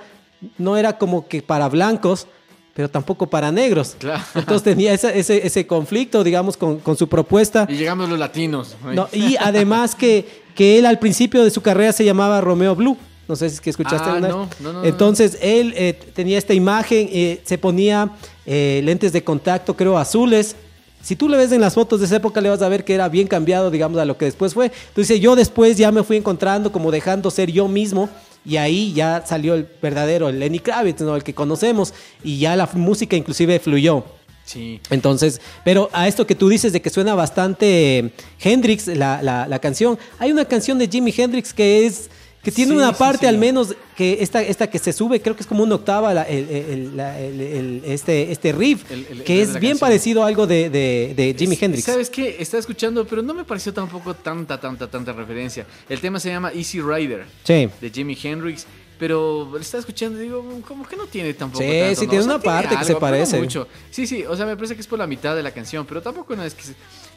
no 0.57 0.77
era 0.77 0.97
como 0.97 1.27
que 1.27 1.41
para 1.41 1.67
blancos, 1.67 2.27
pero 2.73 2.89
tampoco 2.89 3.27
para 3.27 3.51
negros. 3.51 3.95
Claro. 3.99 4.23
Entonces 4.35 4.63
tenía 4.63 4.93
ese, 4.93 5.19
ese, 5.19 5.45
ese 5.45 5.67
conflicto, 5.67 6.23
digamos, 6.23 6.55
con, 6.55 6.79
con 6.79 6.95
su 6.95 7.09
propuesta. 7.09 7.67
Y 7.69 7.75
llegamos 7.75 8.09
los 8.09 8.17
latinos. 8.17 8.77
No, 8.93 9.09
y 9.11 9.35
además 9.37 9.95
que, 9.95 10.25
que 10.55 10.79
él 10.79 10.85
al 10.85 10.97
principio 10.97 11.43
de 11.43 11.51
su 11.51 11.61
carrera 11.61 11.91
se 11.91 12.05
llamaba 12.05 12.39
Romeo 12.39 12.75
Blue. 12.75 12.97
No 13.27 13.35
sé 13.35 13.49
si 13.49 13.55
es 13.55 13.61
que 13.61 13.69
escuchaste 13.69 14.09
Ah, 14.09 14.19
no, 14.19 14.49
no, 14.59 14.73
no. 14.73 14.83
Entonces 14.83 15.37
él 15.41 15.73
eh, 15.75 15.93
tenía 16.15 16.37
esta 16.37 16.53
imagen, 16.55 17.09
eh, 17.11 17.41
se 17.43 17.59
ponía 17.59 18.09
eh, 18.45 18.81
lentes 18.83 19.13
de 19.13 19.23
contacto, 19.23 19.75
creo, 19.75 19.97
azules. 19.97 20.55
Si 21.01 21.15
tú 21.15 21.29
le 21.29 21.37
ves 21.37 21.51
en 21.51 21.61
las 21.61 21.73
fotos 21.73 21.99
de 21.99 22.05
esa 22.05 22.17
época, 22.17 22.41
le 22.41 22.49
vas 22.49 22.61
a 22.61 22.69
ver 22.69 22.83
que 22.83 22.93
era 22.93 23.07
bien 23.09 23.27
cambiado, 23.27 23.71
digamos, 23.71 23.99
a 23.99 24.05
lo 24.05 24.17
que 24.17 24.25
después 24.25 24.53
fue. 24.53 24.71
Entonces 24.89 25.19
yo 25.19 25.35
después 25.35 25.77
ya 25.77 25.91
me 25.91 26.03
fui 26.03 26.17
encontrando 26.17 26.71
como 26.71 26.91
dejando 26.91 27.31
ser 27.31 27.51
yo 27.51 27.67
mismo. 27.67 28.09
Y 28.45 28.57
ahí 28.57 28.93
ya 28.93 29.23
salió 29.25 29.53
el 29.53 29.67
verdadero, 29.81 30.29
el 30.29 30.39
Lenny 30.39 30.59
Kravitz, 30.59 31.01
¿no? 31.01 31.15
el 31.15 31.23
que 31.23 31.33
conocemos. 31.33 31.93
Y 32.23 32.39
ya 32.39 32.55
la 32.55 32.69
música 32.73 33.15
inclusive 33.15 33.59
fluyó. 33.59 34.03
Sí. 34.45 34.79
Entonces, 34.89 35.41
pero 35.63 35.89
a 35.93 36.07
esto 36.07 36.25
que 36.25 36.35
tú 36.35 36.49
dices 36.49 36.73
de 36.73 36.81
que 36.81 36.89
suena 36.89 37.13
bastante 37.15 37.99
eh, 37.99 38.11
Hendrix, 38.41 38.87
la, 38.87 39.21
la- 39.21 39.47
la 39.47 39.59
canción, 39.59 39.99
hay 40.17 40.31
una 40.31 40.45
canción 40.45 40.79
de 40.79 40.87
Jimi 40.87 41.13
Hendrix 41.15 41.53
que 41.53 41.85
es 41.85 42.09
que 42.41 42.51
tiene 42.51 42.71
Sí, 42.71 42.77
una 42.77 42.93
parte 42.93 43.21
sí. 43.21 43.25
al 43.25 43.37
menos 43.37 43.75
que 43.97 44.17
esta, 44.21 44.41
esta 44.41 44.67
que 44.69 44.79
se 44.79 44.93
sube, 44.93 45.21
creo 45.21 45.35
que 45.35 45.41
es 45.41 45.47
como 45.47 45.61
una 45.63 45.75
octava, 45.75 46.13
la- 46.13 46.23
el- 46.23 46.49
el- 46.49 46.95
la- 46.97 47.19
el- 47.19 47.41
el- 47.41 47.81
este, 47.85 48.31
este 48.31 48.53
riff, 48.53 48.83
que 49.25 49.41
es 49.41 49.49
bien 49.59 49.71
canción. 49.73 49.77
parecido 49.79 50.23
a 50.23 50.27
algo 50.27 50.47
de, 50.47 50.69
de, 50.69 51.13
de 51.15 51.35
Jimi 51.37 51.57
Hendrix. 51.59 51.83
¿Sabes 51.85 52.09
qué? 52.09 52.37
Estaba 52.39 52.59
escuchando, 52.61 53.05
pero 53.05 53.21
no 53.21 53.33
me 53.33 53.43
pareció 53.43 53.73
tampoco 53.73 54.13
tanta, 54.13 54.57
tanta, 54.59 54.89
tanta 54.89 55.11
referencia. 55.11 55.65
El 55.89 55.99
tema 55.99 56.17
se 56.19 56.29
llama 56.29 56.51
Easy 56.53 56.79
Rider 56.81 57.25
de 57.45 57.89
Jimi 57.93 58.17
Hendrix. 58.23 58.65
Pero 58.99 59.57
estaba 59.57 59.79
escuchando 59.79 60.19
y 60.19 60.23
digo, 60.23 60.45
como 60.67 60.85
que 60.85 60.97
no 60.97 61.07
tiene 61.07 61.33
tampoco. 61.33 61.63
Sí, 61.63 61.69
tanto, 61.79 61.99
sí, 62.01 62.05
¿no? 62.05 62.09
tiene 62.09 62.19
O 62.23 62.27
sea, 62.27 62.35
una 62.35 62.43
parte 62.43 62.75
que 62.77 62.83
se 62.83 62.95
parece. 62.97 63.39
mucho. 63.39 63.67
Sí, 63.89 64.05
sí, 64.05 64.25
o 64.25 64.35
sea, 64.35 64.45
me 64.45 64.55
parece 64.57 64.75
que 64.75 64.81
es 64.81 64.87
por 64.87 64.99
la 64.99 65.07
mitad 65.07 65.35
de 65.37 65.41
la 65.41 65.51
canción, 65.51 65.85
pero 65.85 66.01
tampoco 66.01 66.35
no 66.35 66.43
es 66.43 66.53
que, 66.53 66.63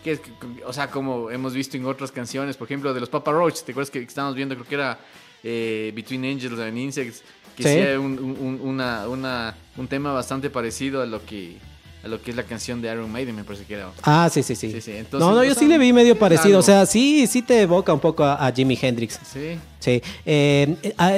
que 0.05 0.21
o 0.65 0.73
sea, 0.73 0.89
como 0.91 1.29
hemos 1.31 1.53
visto 1.55 1.77
en 1.77 1.85
otras 1.85 2.13
canciones, 2.13 2.57
por 2.57 2.69
ejemplo, 2.69 2.95
de 2.95 3.01
los 3.01 3.09
Papa 3.09 3.33
Roach, 3.33 3.63
¿te 3.63 3.73
acuerdas 3.73 3.91
que 3.91 3.99
estábamos 3.99 4.37
viendo, 4.37 4.55
creo 4.55 4.67
que 4.69 4.75
era 4.77 4.99
eh, 5.43 5.91
Between 5.95 6.25
Angels 6.25 6.61
and 6.61 6.79
Insects, 6.79 7.23
que 7.57 7.63
Sí. 7.65 7.69
hacía 7.69 7.99
un, 7.99 8.17
un- 8.19 8.37
un- 8.41 8.61
una, 8.63 9.09
una- 9.09 9.57
un 9.77 9.89
tema 9.89 10.13
bastante 10.13 10.51
parecido 10.51 11.03
a 11.03 11.07
lo 11.07 11.25
que 11.27 11.57
a 12.05 12.09
lo 12.09 12.21
que 12.21 12.31
es 12.33 12.37
la 12.37 12.43
canción 12.43 12.83
de 12.83 12.91
Iron 12.93 13.11
Maiden, 13.13 13.35
me 13.37 13.45
parece 13.45 13.65
que 13.65 13.75
era. 13.75 13.91
Ah, 14.03 14.29
sí, 14.33 14.43
sí, 14.43 14.57
sí. 14.57 14.71
Sí, 14.73 14.81
sí, 14.81 14.91
entonces, 14.93 15.21
no, 15.29 15.35
no, 15.35 15.45
yo 15.45 15.55
sí 15.55 15.67
le 15.67 15.79
vi 15.79 15.93
medio 15.93 16.19
parecido. 16.19 16.59
O 16.59 16.63
sea, 16.63 16.85
sí, 16.87 17.27
sí 17.29 17.43
te 17.43 17.61
evoca 17.63 17.93
un 17.93 18.01
poco 18.01 18.25
a, 18.25 18.45
a 18.45 18.53
Jimi 18.53 18.77
Hendrix. 18.81 19.19
Sí. 19.33 19.59
Sí. 19.79 20.03
Eh, 20.27 20.77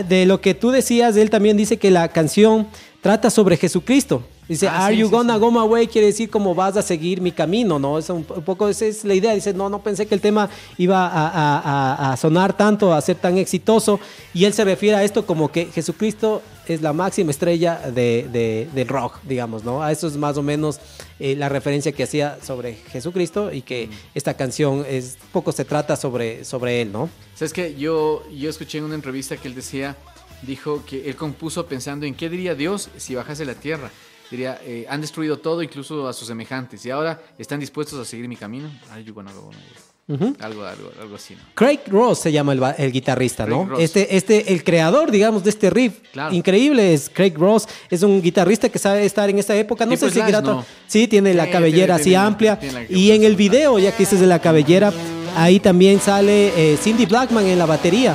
de 0.08 0.26
lo 0.26 0.40
que 0.40 0.54
tú 0.54 0.70
decías, 0.70 1.16
él 1.16 1.30
también 1.30 1.56
dice 1.56 1.78
que 1.78 1.90
la 1.90 2.08
canción 2.08 2.66
trata 3.00 3.30
sobre 3.30 3.56
Jesucristo. 3.56 4.22
Dice, 4.46 4.68
Ah, 4.68 4.84
Are 4.86 4.94
sí, 4.94 5.00
you 5.00 5.08
gonna 5.08 5.38
go 5.38 5.50
my 5.50 5.60
way? 5.66 5.86
Quiere 5.86 6.08
decir 6.08 6.28
como 6.28 6.54
vas 6.54 6.76
a 6.76 6.82
seguir 6.82 7.22
mi 7.22 7.32
camino, 7.32 7.78
¿no? 7.78 7.98
Es 7.98 8.10
un, 8.10 8.26
un 8.28 8.42
poco, 8.42 8.68
esa 8.68 8.84
es 8.84 9.02
la 9.04 9.14
idea. 9.14 9.32
Dice, 9.34 9.54
no, 9.54 9.70
no 9.70 9.82
pensé 9.82 10.04
que 10.04 10.14
el 10.14 10.20
tema 10.20 10.50
iba 10.76 11.06
a, 11.06 11.28
a- 11.28 11.60
a- 12.08 12.12
a 12.12 12.16
sonar 12.18 12.54
tanto, 12.54 12.92
a 12.92 13.00
ser 13.00 13.16
tan 13.16 13.38
exitoso. 13.38 13.98
Y 14.34 14.44
él 14.44 14.52
se 14.52 14.64
refiere 14.64 14.96
a 14.96 15.02
esto 15.02 15.24
como 15.24 15.50
que 15.50 15.64
Jesucristo 15.66 16.42
es 16.66 16.80
la 16.82 16.92
máxima 16.92 17.30
estrella 17.30 17.76
de, 17.90 18.28
de- 18.32 18.68
del 18.74 18.88
rock, 18.88 19.18
digamos, 19.24 19.64
¿no? 19.64 19.82
A 19.82 19.92
eso 19.92 20.06
es 20.06 20.16
más 20.16 20.36
o 20.36 20.42
menos 20.42 20.80
eh, 21.18 21.36
la 21.36 21.48
referencia 21.48 21.92
que 21.92 22.02
hacía 22.04 22.38
sobre 22.42 22.74
Jesucristo 22.74 23.52
y 23.52 23.62
que 23.62 23.88
esta 24.14 24.34
canción 24.34 24.84
es 24.88 25.16
poco 25.32 25.52
se 25.52 25.64
trata 25.64 25.96
sobre, 25.96 26.44
sobre 26.44 26.82
él, 26.82 26.92
¿no? 26.92 27.10
¿Sabes 27.34 27.52
qué? 27.52 27.74
Yo, 27.76 28.22
yo 28.30 28.50
escuché 28.50 28.78
en 28.78 28.84
una 28.84 28.94
entrevista 28.94 29.36
que 29.36 29.48
él 29.48 29.54
decía, 29.54 29.96
dijo 30.42 30.84
que 30.86 31.08
él 31.08 31.16
compuso 31.16 31.66
pensando 31.66 32.06
en 32.06 32.14
qué 32.14 32.28
diría 32.28 32.54
Dios 32.54 32.88
si 32.96 33.14
bajase 33.14 33.44
la 33.44 33.54
tierra. 33.54 33.90
Diría, 34.30 34.58
eh, 34.64 34.86
han 34.88 35.00
destruido 35.02 35.38
todo, 35.38 35.62
incluso 35.62 36.08
a 36.08 36.12
sus 36.12 36.26
semejantes, 36.26 36.84
y 36.86 36.90
ahora 36.90 37.20
están 37.38 37.60
dispuestos 37.60 37.98
a 38.00 38.04
seguir 38.04 38.26
mi 38.26 38.36
camino. 38.36 38.70
Are 38.90 39.04
you 39.04 39.12
gonna 39.14 39.32
go 39.32 39.50
my 39.50 39.93
Algo, 40.06 40.64
algo, 40.66 40.90
algo 41.00 41.16
así, 41.16 41.34
¿no? 41.34 41.40
Craig 41.54 41.80
Ross 41.86 42.18
se 42.20 42.30
llama 42.30 42.52
el, 42.52 42.62
el 42.76 42.92
guitarrista, 42.92 43.44
Craig 43.46 43.56
¿no? 43.56 43.64
Ross. 43.64 43.80
Este, 43.80 44.16
este, 44.16 44.52
el 44.52 44.62
creador, 44.62 45.10
digamos, 45.10 45.42
de 45.44 45.50
este 45.50 45.70
riff. 45.70 45.94
Claro. 46.12 46.34
Increíble 46.34 46.92
es 46.92 47.08
Craig 47.10 47.32
Ross. 47.38 47.66
Es 47.88 48.02
un 48.02 48.20
guitarrista 48.20 48.68
que 48.68 48.78
sabe 48.78 49.04
estar 49.06 49.30
en 49.30 49.38
esta 49.38 49.56
época. 49.56 49.86
No 49.86 49.92
Tipo 49.92 50.06
sé 50.06 50.12
si 50.12 50.20
Slash, 50.20 50.42
¿no? 50.44 50.64
Sí, 50.86 51.08
tiene 51.08 51.32
la 51.32 51.50
cabellera 51.50 51.86
tiene- 51.86 51.92
así 51.94 52.04
tiene- 52.10 52.16
amplia. 52.24 52.58
tiene 52.58 52.86
y 52.90 53.12
en 53.12 53.24
el 53.24 53.34
video, 53.36 53.78
ya 53.78 53.92
que 53.92 53.98
dices 54.00 54.20
de 54.20 54.26
la 54.26 54.40
cabellera, 54.40 54.92
ahí 55.36 55.58
también 55.58 55.98
sale 56.00 56.48
eh, 56.72 56.76
Cindy 56.76 57.06
Blackman 57.06 57.46
en 57.46 57.58
la 57.58 57.64
batería. 57.66 58.14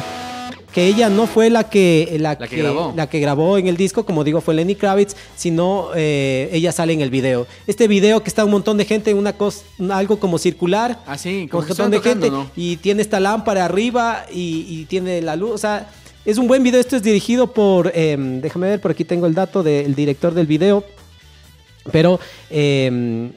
Que 0.73 0.85
ella 0.85 1.09
no 1.09 1.25
fue 1.25 1.49
la 1.49 1.67
que 1.69 2.15
la, 2.19 2.37
La 2.39 2.47
que 2.47 2.57
grabó. 2.57 2.93
la 2.95 3.09
que 3.09 3.19
grabó 3.19 3.57
en 3.57 3.67
el 3.67 3.75
disco, 3.75 4.05
como 4.05 4.23
digo, 4.23 4.39
fue 4.39 4.53
Lenny 4.53 4.75
Kravitz, 4.75 5.15
sino 5.35 5.89
eh, 5.95 6.47
ella 6.51 6.71
sale 6.71 6.93
en 6.93 7.01
el 7.01 7.09
video. 7.09 7.47
Este 7.65 7.87
video 7.87 8.21
que 8.21 8.29
está 8.29 8.45
un 8.45 8.51
montón 8.51 8.77
de 8.77 8.85
gente 8.85 9.09
en 9.09 9.17
una 9.17 9.33
cosa, 9.33 9.63
algo 9.91 10.19
como 10.19 10.37
circular, 10.37 10.99
Ah, 11.07 11.17
sí, 11.17 11.47
con 11.49 11.61
como 11.61 11.61
un 11.61 11.67
montón 11.69 11.91
de 11.91 11.99
gente 12.01 12.29
¿no? 12.29 12.49
y 12.55 12.77
tiene 12.77 13.01
esta 13.01 13.19
lámpara 13.19 13.65
arriba 13.65 14.25
y, 14.31 14.65
y 14.69 14.85
tiene 14.85 15.21
la 15.23 15.35
luz. 15.35 15.51
O 15.51 15.57
sea, 15.57 15.89
es 16.23 16.37
un 16.37 16.47
buen 16.47 16.61
video. 16.61 16.79
Esto 16.79 16.95
es 16.97 17.01
dirigido 17.01 17.51
por, 17.51 17.91
em, 17.95 18.39
déjame 18.39 18.67
ver, 18.67 18.79
por 18.81 18.91
aquí 18.91 19.03
tengo 19.03 19.25
el 19.25 19.33
dato 19.33 19.63
del 19.63 19.95
director 19.95 20.35
del 20.35 20.45
video. 20.45 20.83
Pero 21.91 22.19
em, 22.51 23.31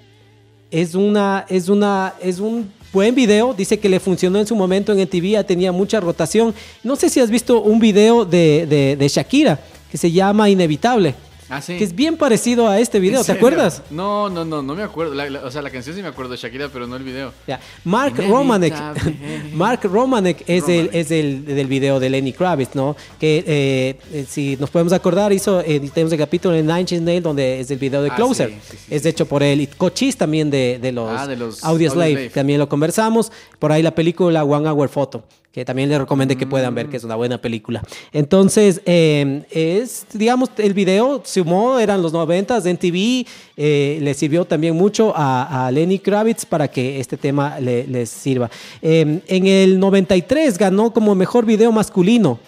es 0.71 0.95
una, 0.95 1.47
es 1.49 1.71
una, 1.71 2.13
es 2.21 2.39
un 2.41 2.71
buen 2.93 3.15
video. 3.15 3.55
Dice 3.55 3.79
que 3.79 3.89
le 3.89 4.01
funcionó 4.01 4.39
en 4.39 4.47
su 4.47 4.55
momento 4.57 4.93
en 4.93 5.01
MTV, 5.01 5.45
tenía 5.47 5.73
mucha 5.73 6.01
rotación. 6.01 6.55
No 6.83 6.97
sé 6.97 7.09
si 7.09 7.21
has 7.21 7.31
visto 7.31 7.61
un 7.63 7.79
video 7.81 8.25
de, 8.25 8.67
de- 8.67 8.97
de 8.97 9.09
Shakira 9.09 9.59
que 9.91 9.99
se 9.99 10.11
llama 10.11 10.49
Inevitable. 10.51 11.15
Ah, 11.55 11.61
sí. 11.61 11.77
Que 11.77 11.85
es 11.85 11.95
bien 11.95 12.17
parecido 12.17 12.67
a 12.67 12.81
este 12.81 12.99
video, 12.99 13.21
¿En 13.21 13.27
¿te 13.27 13.33
serio? 13.33 13.41
acuerdas? 13.47 13.83
No, 13.91 14.31
no, 14.31 14.45
no, 14.45 14.63
no 14.63 14.75
me 14.75 14.83
acuerdo. 14.83 15.13
La- 15.15 15.29
la- 15.29 15.41
o 15.45 15.51
sea, 15.51 15.61
la 15.61 15.69
canción 15.71 15.95
sí 15.95 16.01
me 16.03 16.09
acuerdo 16.09 16.31
de 16.33 16.39
Shakira, 16.39 16.71
pero 16.73 16.87
no 16.87 16.97
el 16.97 17.03
video. 17.03 17.33
Ya. 17.47 17.61
Mark. 17.85 18.15
Romanek, 18.17 18.75
Mark 19.53 19.81
Romanek 19.85 20.45
es 20.47 20.67
el, 20.69 20.89
es 20.93 21.11
el 21.11 21.45
del 21.45 21.67
video 21.67 22.01
de 22.01 22.09
Lenny 22.11 22.33
Kravitz, 22.33 22.75
¿no? 22.75 22.97
Que 23.21 23.45
eh, 23.47 23.97
eh, 24.13 24.25
si 24.29 24.57
nos 24.59 24.71
podemos 24.71 24.93
acordar, 24.95 25.33
hizo, 25.33 25.61
eh, 25.61 25.81
tenemos 25.93 26.13
el 26.13 26.19
capítulo 26.19 26.55
en 26.55 26.67
Nine 26.67 26.81
Inch 26.81 26.93
Nails 27.01 27.23
donde 27.23 27.61
es 27.61 27.71
el 27.71 27.79
video 27.79 28.03
de 28.03 28.11
Ah, 28.11 28.17
Closer. 28.17 28.49
sí, 28.51 28.77
sí, 28.79 28.95
es 28.95 29.05
hecho 29.05 29.27
por 29.27 29.43
él. 29.43 29.61
Y 29.61 29.67
Cochise 29.67 30.17
también 30.17 30.51
de, 30.51 30.79
de 30.81 30.93
los, 30.93 31.11
Ah, 31.11 31.27
de 31.27 31.37
los 31.37 31.63
Audio 31.65 31.91
Slave, 31.91 32.31
también 32.31 32.59
lo 32.59 32.69
conversamos. 32.69 33.31
Por 33.59 33.73
ahí 33.73 33.83
la 33.83 33.95
película 33.95 34.43
One 34.45 34.69
Hour 34.69 34.89
Photo, 34.89 35.23
que 35.53 35.65
también 35.67 35.89
les 35.91 35.99
recomendé 35.99 36.37
que 36.37 36.47
puedan 36.47 36.75
ver, 36.75 36.89
que 36.89 36.97
es 36.97 37.05
una 37.05 37.15
buena 37.15 37.37
película. 37.39 37.83
Entonces, 38.11 38.81
eh, 38.87 39.43
es, 39.51 40.07
digamos, 40.15 40.49
el 40.57 40.73
video 40.73 41.21
sumó, 41.25 41.79
eran 41.79 42.01
los 42.01 42.13
90 42.15 42.61
de 42.61 42.71
MTV, 42.73 43.27
eh, 43.59 43.99
le 44.01 44.15
sirvió 44.15 44.45
también 44.47 44.75
mucho 44.75 45.13
a, 45.15 45.67
a 45.67 45.71
Lenny 45.71 45.99
Kravitz 45.99 46.47
para 46.47 46.69
que 46.69 46.99
este 47.01 47.17
tema 47.19 47.61
le- 47.61 47.87
les 47.87 48.09
sirva. 48.09 48.51
Eh, 48.81 49.21
en 49.29 49.47
el 49.47 49.79
93 49.79 50.57
ganó 50.57 50.91
como 50.93 51.15
mejor 51.15 51.45
video 51.45 51.71
masculino 51.71 52.39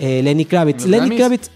eh, 0.00 0.20
Lenny 0.22 0.44
Kravitz. 0.44 0.84
¿En 0.84 0.90
Lenny 0.90 1.16
Grammys? 1.16 1.18
Kravitz, 1.18 1.50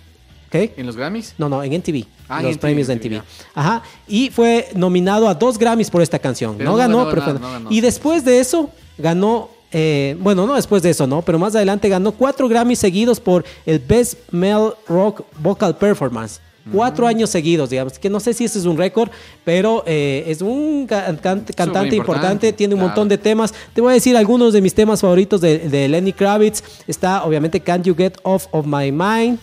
¿qué? 0.50 0.74
¿En 0.76 0.86
los 0.86 0.96
Grammys? 0.96 1.34
No, 1.38 1.48
no, 1.48 1.62
en 1.64 1.72
MTV. 1.72 2.04
Ah, 2.28 2.40
en 2.40 2.46
los 2.46 2.58
premios 2.58 2.86
de 2.86 2.94
MTV. 2.96 3.22
Ajá. 3.54 3.82
Y 4.08 4.30
fue 4.30 4.68
nominado 4.74 5.28
a 5.28 5.34
dos 5.34 5.58
Grammys 5.58 5.90
por 5.90 6.00
esta 6.00 6.18
canción. 6.18 6.54
Pero 6.56 6.70
no, 6.70 6.76
ganó, 6.76 6.98
ganó 6.98 7.10
pero 7.10 7.20
nada, 7.22 7.32
fue- 7.32 7.40
no 7.40 7.52
ganó. 7.52 7.72
Y 7.72 7.80
después 7.80 8.24
de 8.24 8.38
eso, 8.40 8.70
ganó. 8.98 9.50
Eh, 9.72 10.16
bueno, 10.20 10.46
no 10.46 10.54
después 10.54 10.82
de 10.82 10.90
eso, 10.90 11.06
¿no? 11.06 11.22
Pero 11.22 11.38
más 11.38 11.54
adelante 11.54 11.88
ganó 11.88 12.12
cuatro 12.12 12.48
Grammys 12.48 12.78
seguidos 12.78 13.20
por 13.20 13.44
el 13.66 13.78
Best 13.78 14.18
Male 14.30 14.72
Rock 14.88 15.22
Vocal 15.40 15.76
Performance. 15.76 16.40
Cuatro 16.72 17.08
años 17.08 17.28
seguidos, 17.28 17.70
digamos. 17.70 17.98
Que 17.98 18.08
no 18.08 18.20
sé 18.20 18.32
si 18.34 18.44
ese 18.44 18.60
es 18.60 18.66
un 18.66 18.78
récord, 18.78 19.10
pero 19.44 19.82
eh, 19.84 20.22
es 20.28 20.42
un 20.42 20.86
ca- 20.86 21.06
can- 21.06 21.16
cantante 21.20 21.48
importante, 21.56 21.96
importante, 21.96 22.52
tiene 22.52 22.74
un 22.74 22.78
claro. 22.80 22.88
montón 22.90 23.08
de 23.08 23.18
temas. 23.18 23.52
Te 23.74 23.80
voy 23.80 23.90
a 23.90 23.94
decir 23.94 24.16
algunos 24.16 24.52
de 24.52 24.60
mis 24.60 24.72
temas 24.72 25.00
favoritos 25.00 25.40
de, 25.40 25.58
de 25.58 25.88
Lenny 25.88 26.12
Kravitz. 26.12 26.62
Está, 26.86 27.24
obviamente, 27.24 27.58
Can't 27.58 27.84
You 27.84 27.96
Get 27.96 28.14
Off 28.22 28.46
of 28.52 28.64
My 28.64 28.92
Mind. 28.92 29.40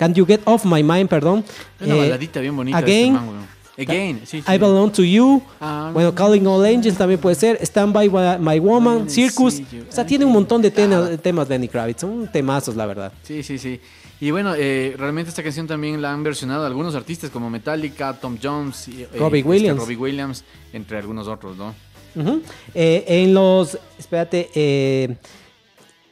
Can't 0.00 0.16
You 0.16 0.26
Get 0.26 0.40
Off 0.46 0.64
My 0.64 0.82
Mind, 0.82 1.08
perdón. 1.08 1.44
Una 1.80 1.94
Eh, 1.94 1.98
baladita 1.98 2.40
bien 2.40 2.56
bonita. 2.56 2.76
Again. 2.78 3.14
este 3.14 3.20
man, 3.24 3.28
weón. 3.28 3.57
Again, 3.78 4.22
sí, 4.26 4.42
sí. 4.42 4.52
I 4.52 4.58
Belong 4.58 4.90
to 4.90 5.04
You. 5.04 5.40
Ah, 5.60 5.90
bueno, 5.92 6.12
Calling 6.14 6.44
All 6.46 6.64
Angels 6.64 6.96
también 6.98 7.20
puede 7.20 7.36
ser. 7.36 7.58
Stand 7.62 7.92
By 7.94 8.08
My 8.40 8.58
Woman, 8.58 9.08
Circus. 9.08 9.60
O 9.88 9.92
sea, 9.92 10.04
tiene 10.04 10.24
un 10.24 10.32
montón 10.32 10.60
de 10.60 10.72
Claro. 10.72 11.16
temas, 11.18 11.48
Lenny 11.48 11.68
Kravitz. 11.68 12.00
Son 12.00 12.26
temazos, 12.32 12.74
la 12.74 12.86
verdad. 12.86 13.12
Sí, 13.22 13.42
sí, 13.42 13.56
sí. 13.58 13.80
Y 14.20 14.32
bueno, 14.32 14.54
eh, 14.56 14.96
realmente 14.98 15.28
esta 15.28 15.44
canción 15.44 15.68
también 15.68 16.02
la 16.02 16.12
han 16.12 16.24
versionado 16.24 16.66
algunos 16.66 16.96
artistas 16.96 17.30
como 17.30 17.48
Metallica, 17.50 18.12
Tom 18.14 18.36
Jones, 18.42 18.88
y, 18.88 19.02
eh, 19.02 19.08
Robbie 19.16 19.38
este, 19.40 19.48
Williams. 19.48 19.80
Robbie 19.80 19.96
Williams, 19.96 20.44
entre 20.72 20.98
algunos 20.98 21.28
otros, 21.28 21.56
¿no? 21.56 21.72
Eh, 22.74 23.04
en 23.06 23.32
los. 23.32 23.78
Espérate. 23.96 24.50
eh, 24.54 25.16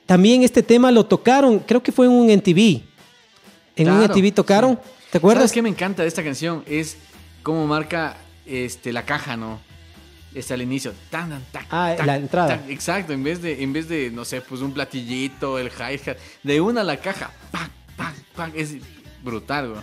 también 0.07 0.45
este 0.45 0.63
tema 0.63 0.93
lo 0.93 1.05
tocaron. 1.05 1.59
Creo 1.59 1.83
que 1.83 1.91
fue 1.91 2.07
en 2.07 2.13
un 2.13 2.31
NTV. 2.31 2.81
En 3.75 3.91
un 3.91 4.03
NTV 4.05 4.33
tocaron. 4.33 4.79
¿Te 5.11 5.19
acuerdas? 5.19 5.43
¿Sabes 5.43 5.53
qué 5.53 5.63
me 5.63 5.69
encanta 5.69 6.03
de 6.03 6.09
esta 6.09 6.23
canción? 6.23 6.63
Es 6.67 6.97
cómo 7.47 7.65
marca 7.65 8.17
este, 8.45 8.93
la 8.93 9.05
caja, 9.05 9.37
¿no? 9.37 9.61
Está 10.35 10.55
al 10.55 10.63
inicio. 10.63 10.93
Tan, 11.11 11.31
tan, 11.31 11.45
tac, 11.53 11.67
Ah, 11.71 11.95
la 12.05 12.17
entrada. 12.17 12.61
exacto, 12.69 13.13
en 13.13 13.23
vez, 13.23 13.41
de, 13.41 13.63
en 13.63 13.73
vez 13.73 13.89
de, 13.89 14.11
no 14.11 14.25
sé, 14.25 14.41
pues 14.41 14.63
un 14.63 14.73
platillito, 14.73 15.57
el 15.57 15.69
hi-hat, 15.69 16.17
de 16.43 16.61
una 16.61 16.81
a 16.81 16.85
la 16.85 16.97
caja. 16.97 17.31
¡Pac, 17.53 17.71
pac, 17.97 18.15
pac! 18.35 18.53
Es 18.57 18.75
brutal, 19.23 19.71
güey. 19.71 19.83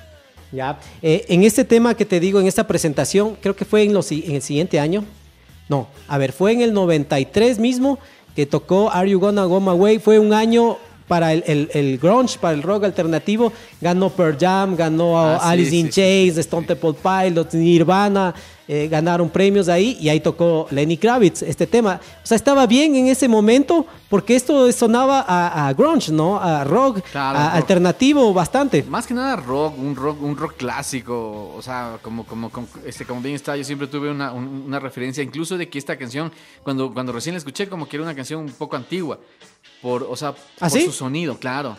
Ya. 0.52 0.78
Eh, 1.02 1.24
en 1.30 1.46
este 1.46 1.64
tema 1.64 1.96
que 1.96 2.04
te 2.04 2.20
digo, 2.20 2.42
en 2.42 2.48
esta 2.48 2.68
presentación, 2.68 3.38
creo 3.42 3.56
que 3.56 3.64
fue 3.64 3.84
en, 3.84 3.94
los, 3.94 4.12
en 4.12 4.36
el 4.36 4.42
siguiente 4.42 4.82
año. 4.82 5.06
No, 5.70 5.88
a 6.10 6.18
ver, 6.18 6.34
fue 6.34 6.52
en 6.52 6.60
el 6.60 6.74
93 6.74 7.60
mismo 7.60 7.98
que 8.36 8.46
tocó 8.46 8.92
Are 8.92 9.10
You 9.10 9.22
Gonna 9.22 9.46
Go 9.46 9.62
My 9.62 9.72
Way. 9.72 10.00
Fue 10.00 10.20
un 10.20 10.34
año 10.34 10.78
para 11.14 11.32
el, 11.32 11.44
el- 11.46 11.70
el 11.76 12.00
grunge, 12.00 12.40
para 12.40 12.56
el 12.56 12.64
rock 12.64 12.86
alternativo. 12.86 13.54
Ganó 13.80 14.10
Pearl 14.10 14.36
Jam, 14.40 14.76
ganó 14.76 15.16
Ah, 15.20 15.38
Alice 15.52 15.70
sí, 15.70 15.80
in 15.80 15.86
sí. 15.92 16.02
Chains, 16.02 16.38
Stone 16.40 16.66
Temple 16.66 16.94
Pilots, 17.04 17.54
Nirvana. 17.54 18.34
Eh, 18.68 18.88
ganaron 18.90 19.30
premios 19.30 19.68
ahí 19.68 19.98
y 20.00 20.10
ahí 20.10 20.20
tocó 20.20 20.68
Lenny 20.72 20.98
Kravitz 20.98 21.42
este 21.42 21.68
tema. 21.68 22.00
O 22.24 22.26
sea, 22.26 22.36
estaba 22.36 22.66
bien 22.68 22.96
en 22.96 23.08
ese 23.08 23.28
momento 23.28 23.86
porque 24.10 24.36
esto 24.36 24.72
sonaba 24.72 25.26
a, 25.28 25.68
a 25.68 25.74
grunge, 25.74 26.12
¿no? 26.12 26.40
A 26.40 26.64
rock, 26.64 27.02
Claro, 27.12 27.40
a 27.40 27.44
rock. 27.48 27.56
alternativo 27.56 28.34
bastante. 28.34 28.84
Más 28.84 29.06
que 29.08 29.14
nada 29.14 29.36
rock, 29.36 29.78
un 29.78 29.96
rock, 29.96 30.22
un 30.22 30.38
rock 30.38 30.56
clásico, 30.58 31.54
o 31.56 31.62
sea, 31.62 31.98
como, 32.02 32.26
como, 32.26 32.50
como, 32.50 32.68
este, 32.86 33.06
como 33.06 33.22
bien 33.22 33.36
está, 33.36 33.58
yo 33.58 33.64
siempre 33.64 33.88
tuve 33.88 34.10
una, 34.12 34.32
un- 34.32 34.64
una 34.68 34.80
referencia, 34.80 35.24
incluso 35.24 35.58
de 35.58 35.68
que 35.70 35.78
esta 35.80 35.98
canción, 35.98 36.32
cuando, 36.64 36.94
cuando 36.94 37.12
recién 37.12 37.34
la 37.36 37.40
escuché, 37.40 37.68
como 37.68 37.88
que 37.88 37.98
era 37.98 38.04
una 38.04 38.16
canción 38.16 38.42
un 38.42 38.52
poco 38.52 38.76
antigua, 38.76 39.20
por, 39.82 40.04
o 40.04 40.16
sea, 40.16 40.30
¿Ah, 40.30 40.70
por 40.70 40.72
sí? 40.72 40.86
su 40.86 40.92
sonido, 40.92 41.38
claro. 41.38 41.76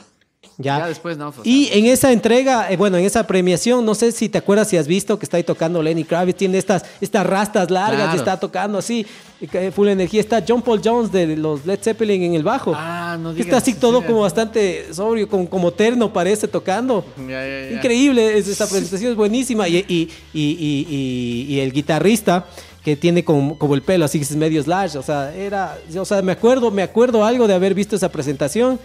Ya. 0.59 0.79
Ya 0.79 0.87
después, 0.89 1.17
no, 1.17 1.33
sea, 1.33 1.43
Y 1.45 1.69
en 1.73 1.87
esa 1.87 2.13
entrega, 2.13 2.71
eh, 2.71 2.77
bueno, 2.77 2.97
en 2.97 3.05
esa 3.05 3.27
premiación, 3.27 3.85
no 3.85 3.95
sé 3.95 4.13
si 4.13 4.29
te 4.29 4.39
acuerdas 4.39 4.69
si 4.69 4.77
has 4.77 4.87
visto 4.87 5.19
que 5.19 5.25
está 5.25 5.37
ahí 5.37 5.43
tocando 5.45 5.83
Lenny 5.83 6.05
Kravitz, 6.05 6.37
tiene 6.39 6.59
estas, 6.59 6.85
estas 7.01 7.27
rastas 7.27 7.71
largas 7.71 7.97
Claro. 8.03 8.15
y 8.15 8.19
está 8.19 8.39
tocando 8.39 8.79
así, 8.79 9.07
que 9.51 9.71
full 9.73 9.89
energía. 9.89 10.21
Está 10.21 10.43
John 10.47 10.63
Paul 10.63 10.81
Jones 10.83 11.11
de 11.13 11.37
los 11.37 11.67
Led 11.67 11.79
Zeppelin 11.83 12.23
en 12.23 12.35
el 12.35 12.43
bajo. 12.43 12.73
Ah, 12.75 13.17
no 13.21 13.33
digas, 13.33 13.47
está 13.47 13.57
así 13.59 13.73
sí, 13.73 13.79
todo 13.79 14.01
sí. 14.01 14.07
como 14.07 14.21
bastante 14.21 14.93
sobrio, 14.95 15.29
como, 15.29 15.49
como 15.51 15.71
terno 15.73 16.13
parece 16.13 16.49
tocando. 16.49 17.05
Ya, 17.19 17.47
ya. 17.47 17.71
Increíble, 17.73 18.39
es- 18.39 18.49
esta 18.49 18.67
presentación 18.67 19.11
es 19.11 19.17
buenísima. 19.17 19.69
Y, 19.69 19.79
y, 19.89 20.09
y, 20.33 20.41
y- 20.43 20.87
y- 20.89 21.55
y 21.55 21.61
el 21.61 21.73
guitarrista 21.73 22.47
que 22.85 22.97
tiene 22.97 23.25
como, 23.25 23.59
como 23.59 23.75
el 23.75 23.81
pelo 23.83 24.05
así 24.05 24.19
que 24.19 24.25
es 24.25 24.37
medio 24.37 24.63
slash, 24.63 24.97
o 24.97 25.03
sea, 25.03 25.35
era, 25.35 25.79
o 25.99 26.05
sea, 26.05 26.21
me 26.21 26.33
acuerdo, 26.33 26.71
me 26.71 26.83
acuerdo 26.83 27.25
algo 27.25 27.47
de 27.49 27.55
haber 27.55 27.73
visto 27.75 27.97
esa 27.97 28.11
presentación 28.11 28.79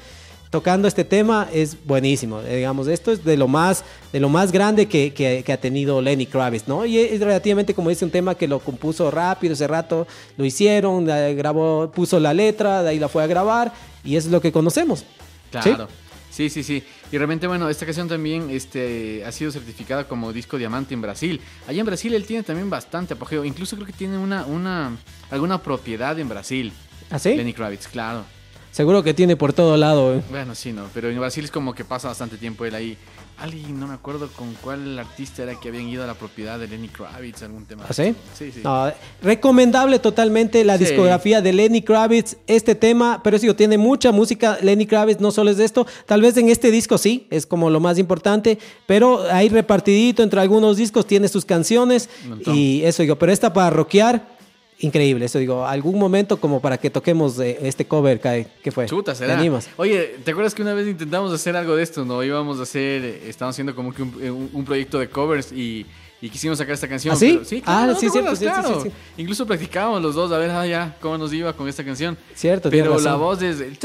tocando 0.50 0.88
este 0.88 1.03
tema 1.03 1.48
es 1.53 1.77
buenísimo. 1.86 2.41
Eh, 2.41 2.58
Digamos, 2.58 2.88
esto 2.88 3.12
es 3.12 3.24
de 3.24 3.38
lo 3.38 3.48
más, 3.48 3.84
de 4.12 4.20
lo 4.20 4.29
más 4.29 4.51
grande 4.51 4.88
que, 4.88 5.13
que- 5.13 5.44
que 5.46 5.53
ha 5.53 5.60
tenido 5.60 6.01
Lenny 6.01 6.25
Kravitz, 6.25 6.68
¿no? 6.68 6.86
Y 6.86 6.98
es 6.98 7.20
relativamente, 7.20 7.74
como 7.74 7.89
dice, 7.89 8.03
un 8.06 8.12
tema 8.12 8.36
que 8.36 8.48
lo 8.48 8.60
compuso 8.60 9.12
rápido, 9.12 9.53
ese 9.53 9.68
rato 9.68 10.08
lo 10.38 10.46
hicieron, 10.46 11.06
grabó, 11.06 11.91
puso 11.91 12.20
la 12.20 12.34
letra, 12.34 12.82
de 12.84 12.89
ahí 12.89 13.00
la 13.00 13.08
fue 13.10 13.24
a 13.24 13.27
grabar, 13.27 13.72
y 14.03 14.15
eso 14.15 14.27
es 14.27 14.32
lo 14.32 14.41
que 14.41 14.51
conocemos. 14.51 15.03
Claro. 15.51 15.88
Sí, 16.32 16.50
sí, 16.50 16.63
sí. 16.63 16.84
Y 17.12 17.18
realmente, 17.18 17.48
bueno, 17.48 17.70
esta 17.70 17.86
canción 17.86 18.08
también 18.08 18.50
este, 18.51 19.25
ha 19.25 19.32
sido 19.32 19.51
certificada 19.51 20.08
como 20.08 20.32
disco 20.32 20.58
diamante 20.58 20.94
en 20.94 21.01
Brasil. 21.01 21.41
Allá 21.68 21.79
en 21.79 21.86
Brasil 21.88 22.13
él 22.13 22.24
tiene 22.24 22.44
también 22.44 22.70
bastante 22.70 23.15
apogeo. 23.15 23.44
Incluso 23.44 23.75
creo 23.75 23.88
que 23.88 23.94
tiene 23.94 24.18
una, 24.18 24.46
una, 24.46 24.96
alguna 25.32 25.62
propiedad 25.62 26.18
en 26.20 26.29
Brasil. 26.29 26.72
¿Ah, 27.10 27.18
sí? 27.18 27.34
Lenny 27.36 27.51
Kravitz, 27.53 27.88
claro. 27.88 28.24
Seguro 28.72 29.04
que 29.04 29.14
tiene 29.14 29.36
por 29.36 29.52
todo 29.54 29.76
lado. 29.78 30.14
eh. 30.16 30.22
Bueno, 30.30 30.56
sí, 30.56 30.72
no. 30.72 30.86
Pero 30.94 31.10
en 31.10 31.20
Brasil 31.20 31.44
es 31.44 31.52
como 31.52 31.74
que 31.74 31.84
pasa 31.84 32.08
bastante 32.08 32.38
tiempo 32.38 32.66
él 32.66 32.76
ahí. 32.76 32.98
Alguien, 33.40 33.80
no 33.80 33.88
me 33.88 33.94
acuerdo 33.94 34.28
con 34.36 34.54
cuál 34.56 35.00
artista 35.00 35.44
era 35.44 35.56
que 35.58 35.70
habían 35.70 35.88
ido 35.88 36.04
a 36.04 36.08
la 36.08 36.14
propiedad 36.14 36.60
de 36.60 36.68
Lenny 36.68 36.90
Kravitz, 36.90 37.42
algún 37.42 37.66
tema. 37.66 37.86
¿Ah, 37.88 37.94
sí? 37.94 38.14
Sí, 38.38 38.52
sí. 38.52 38.60
No, 38.64 38.92
recomendable 39.22 39.98
totalmente 40.00 40.64
la 40.66 40.78
Sí. 40.78 40.84
discografía 40.86 41.42
de 41.42 41.54
Lenny 41.54 41.82
Kravitz, 41.82 42.36
este 42.48 42.76
tema, 42.76 43.22
pero 43.24 43.40
sí, 43.40 43.52
tiene 43.54 43.78
mucha 43.78 44.12
música. 44.12 44.58
Lenny 44.62 44.86
Kravitz 44.86 45.22
no 45.22 45.32
solo 45.32 45.52
es 45.52 45.58
de 45.58 45.64
esto, 45.64 45.88
tal 46.06 46.22
vez 46.22 46.36
en 46.36 46.50
este 46.50 46.70
disco 46.70 46.98
sí, 46.98 47.28
es 47.30 47.46
como 47.46 47.70
lo 47.70 47.80
más 47.80 47.98
importante, 47.98 48.60
pero 48.86 49.24
ahí 49.32 49.48
repartidito 49.48 50.22
entre 50.22 50.42
algunos 50.42 50.76
discos 50.76 51.08
tiene 51.08 51.30
sus 51.30 51.46
canciones 51.46 52.10
montón. 52.28 52.54
y 52.56 52.84
eso 52.84 53.04
digo, 53.04 53.16
pero 53.18 53.32
esta 53.32 53.54
para 53.54 53.70
rockear, 53.70 54.38
increíble, 54.79 55.25
eso 55.25 55.39
digo, 55.39 55.65
algún 55.65 55.98
momento 56.00 56.38
como 56.39 56.62
para 56.62 56.77
que 56.77 56.89
toquemos 56.89 57.38
eh, 57.39 57.57
este 57.63 57.86
cover, 57.86 58.19
Kai, 58.19 58.48
¿qué 58.63 58.71
fue? 58.71 58.86
Chuta, 58.86 59.12
¿Te 59.13 59.19
será. 59.19 59.38
animas? 59.38 59.69
Oye, 59.77 60.15
¿te 60.24 60.31
acuerdas 60.31 60.55
que 60.55 60.62
una 60.62 60.74
vez 60.74 60.88
intentamos 60.88 61.33
hacer 61.33 61.55
algo 61.55 61.75
de 61.75 61.83
esto, 61.83 62.05
no? 62.05 62.24
Íbamos 62.24 62.59
a 62.59 62.63
hacer, 62.63 63.03
estábamos 63.27 63.55
haciendo 63.55 63.75
como 63.75 63.94
que 63.94 64.03
un, 64.03 64.13
eh, 64.22 64.31
un- 64.31 64.65
proyecto 64.65 65.00
de 65.00 65.09
covers 65.09 65.51
y, 65.51 65.85
y 66.22 66.29
quisimos 66.29 66.57
sacar 66.57 66.74
esta 66.74 66.87
canción. 66.87 67.13
¿Ah, 67.13 67.18
sí? 67.18 67.33
pero- 67.33 67.46
sí, 67.46 67.61
claro, 67.61 67.79
Ah, 67.81 67.87
¿no 67.94 68.00
sí, 68.00 68.05
te 68.07 68.11
cierto, 68.11 68.35
claro. 68.35 68.81
sí, 68.83 68.89
sí. 68.89 68.96
Incluso 69.22 69.46
practicábamos 69.46 70.01
los 70.01 70.15
dos 70.15 70.31
a 70.31 70.37
ver, 70.37 70.50
ah, 70.51 70.65
ya, 70.65 70.96
cómo 71.01 71.18
nos 71.18 71.33
iba 71.33 71.51
con 71.53 71.68
esta 71.68 71.83
canción. 71.83 72.18
Cierto, 72.35 72.70
Pero 72.70 73.00
la 73.00 73.15
voz 73.15 73.42
es... 73.42 73.59
el 73.61 73.77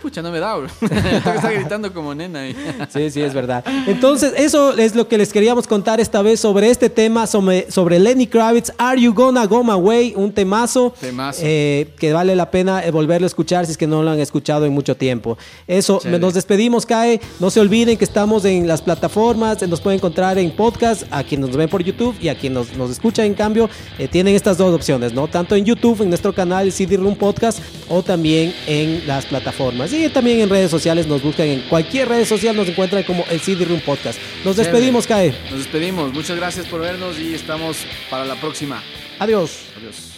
Pucha, 0.00 0.22
no 0.22 0.30
me 0.30 0.38
da, 0.38 0.56
bro. 0.56 0.68
Estar 0.80 1.52
gritando 1.54 1.92
como 1.92 2.14
nena. 2.14 2.40
ahí. 2.40 2.56
Sí, 2.92 3.10
sí, 3.10 3.20
es 3.20 3.34
verdad. 3.34 3.64
Entonces, 3.86 4.32
eso 4.36 4.76
es 4.76 4.94
lo 4.94 5.08
que 5.08 5.18
les 5.18 5.32
queríamos 5.32 5.66
contar 5.66 6.00
esta 6.00 6.22
vez 6.22 6.40
sobre 6.40 6.70
este 6.70 6.88
tema, 6.90 7.26
sobre, 7.26 7.70
sobre 7.70 7.98
Lenny 7.98 8.26
Kravitz, 8.26 8.72
Are 8.78 9.00
You 9.00 9.12
Gonna 9.12 9.44
Go 9.46 9.64
My 9.64 9.74
Way, 9.74 10.14
un 10.16 10.32
temazo, 10.32 10.94
Temazo. 11.00 11.40
eh, 11.44 11.92
que 11.98 12.12
vale 12.12 12.36
la 12.36 12.50
pena 12.50 12.84
eh, 12.84 12.90
volverlo 12.90 13.26
a 13.26 13.28
escuchar 13.28 13.66
si 13.66 13.72
es 13.72 13.78
que 13.78 13.86
no 13.86 14.02
lo 14.02 14.10
han 14.10 14.20
escuchado 14.20 14.64
en 14.66 14.72
mucho 14.72 14.96
tiempo. 14.96 15.36
Eso, 15.66 15.98
Chévere. 16.00 16.20
nos 16.20 16.34
despedimos, 16.34 16.86
Cae. 16.86 17.20
No 17.40 17.50
se 17.50 17.60
olviden 17.60 17.96
que 17.96 18.04
estamos 18.04 18.44
en 18.44 18.66
las 18.68 18.82
plataformas, 18.82 19.66
nos 19.68 19.80
pueden 19.80 19.98
encontrar 19.98 20.38
en 20.38 20.50
podcast, 20.54 21.04
a 21.10 21.22
quien 21.24 21.40
nos 21.40 21.56
ven 21.56 21.68
por 21.68 21.82
YouTube 21.82 22.14
y 22.20 22.28
a 22.28 22.38
quien 22.38 22.54
nos, 22.54 22.76
nos 22.76 22.90
escucha, 22.90 23.24
en 23.24 23.34
cambio, 23.34 23.68
eh, 23.98 24.08
tienen 24.08 24.34
estas 24.34 24.56
dos 24.58 24.74
opciones, 24.74 25.12
¿no? 25.12 25.26
Tanto 25.28 25.54
en 25.56 25.64
YouTube, 25.64 26.02
en 26.02 26.08
nuestro 26.10 26.32
canal 26.34 26.70
CD 26.72 26.96
Room 26.96 27.16
Podcast, 27.16 27.58
o 27.88 28.02
también 28.02 28.54
en 28.66 29.06
las 29.06 29.26
plataformas. 29.26 29.87
Y 29.92 30.08
también 30.08 30.40
en 30.40 30.50
redes 30.50 30.70
sociales 30.70 31.06
nos 31.06 31.22
buscan, 31.22 31.46
en 31.46 31.60
cualquier 31.62 32.08
red 32.08 32.24
social 32.24 32.54
nos 32.54 32.68
encuentran 32.68 33.02
como 33.04 33.24
el 33.30 33.40
CD 33.40 33.64
Room 33.64 33.80
Podcast. 33.80 34.18
Nos 34.44 34.56
despedimos, 34.56 35.06
Cae. 35.06 35.34
Nos 35.50 35.60
despedimos. 35.60 36.12
Muchas 36.12 36.36
gracias 36.36 36.66
por 36.66 36.80
vernos 36.80 37.18
y 37.18 37.34
estamos 37.34 37.78
para 38.10 38.24
la 38.24 38.34
próxima. 38.36 38.82
Adiós. 39.18 39.60
Adiós. 39.76 40.17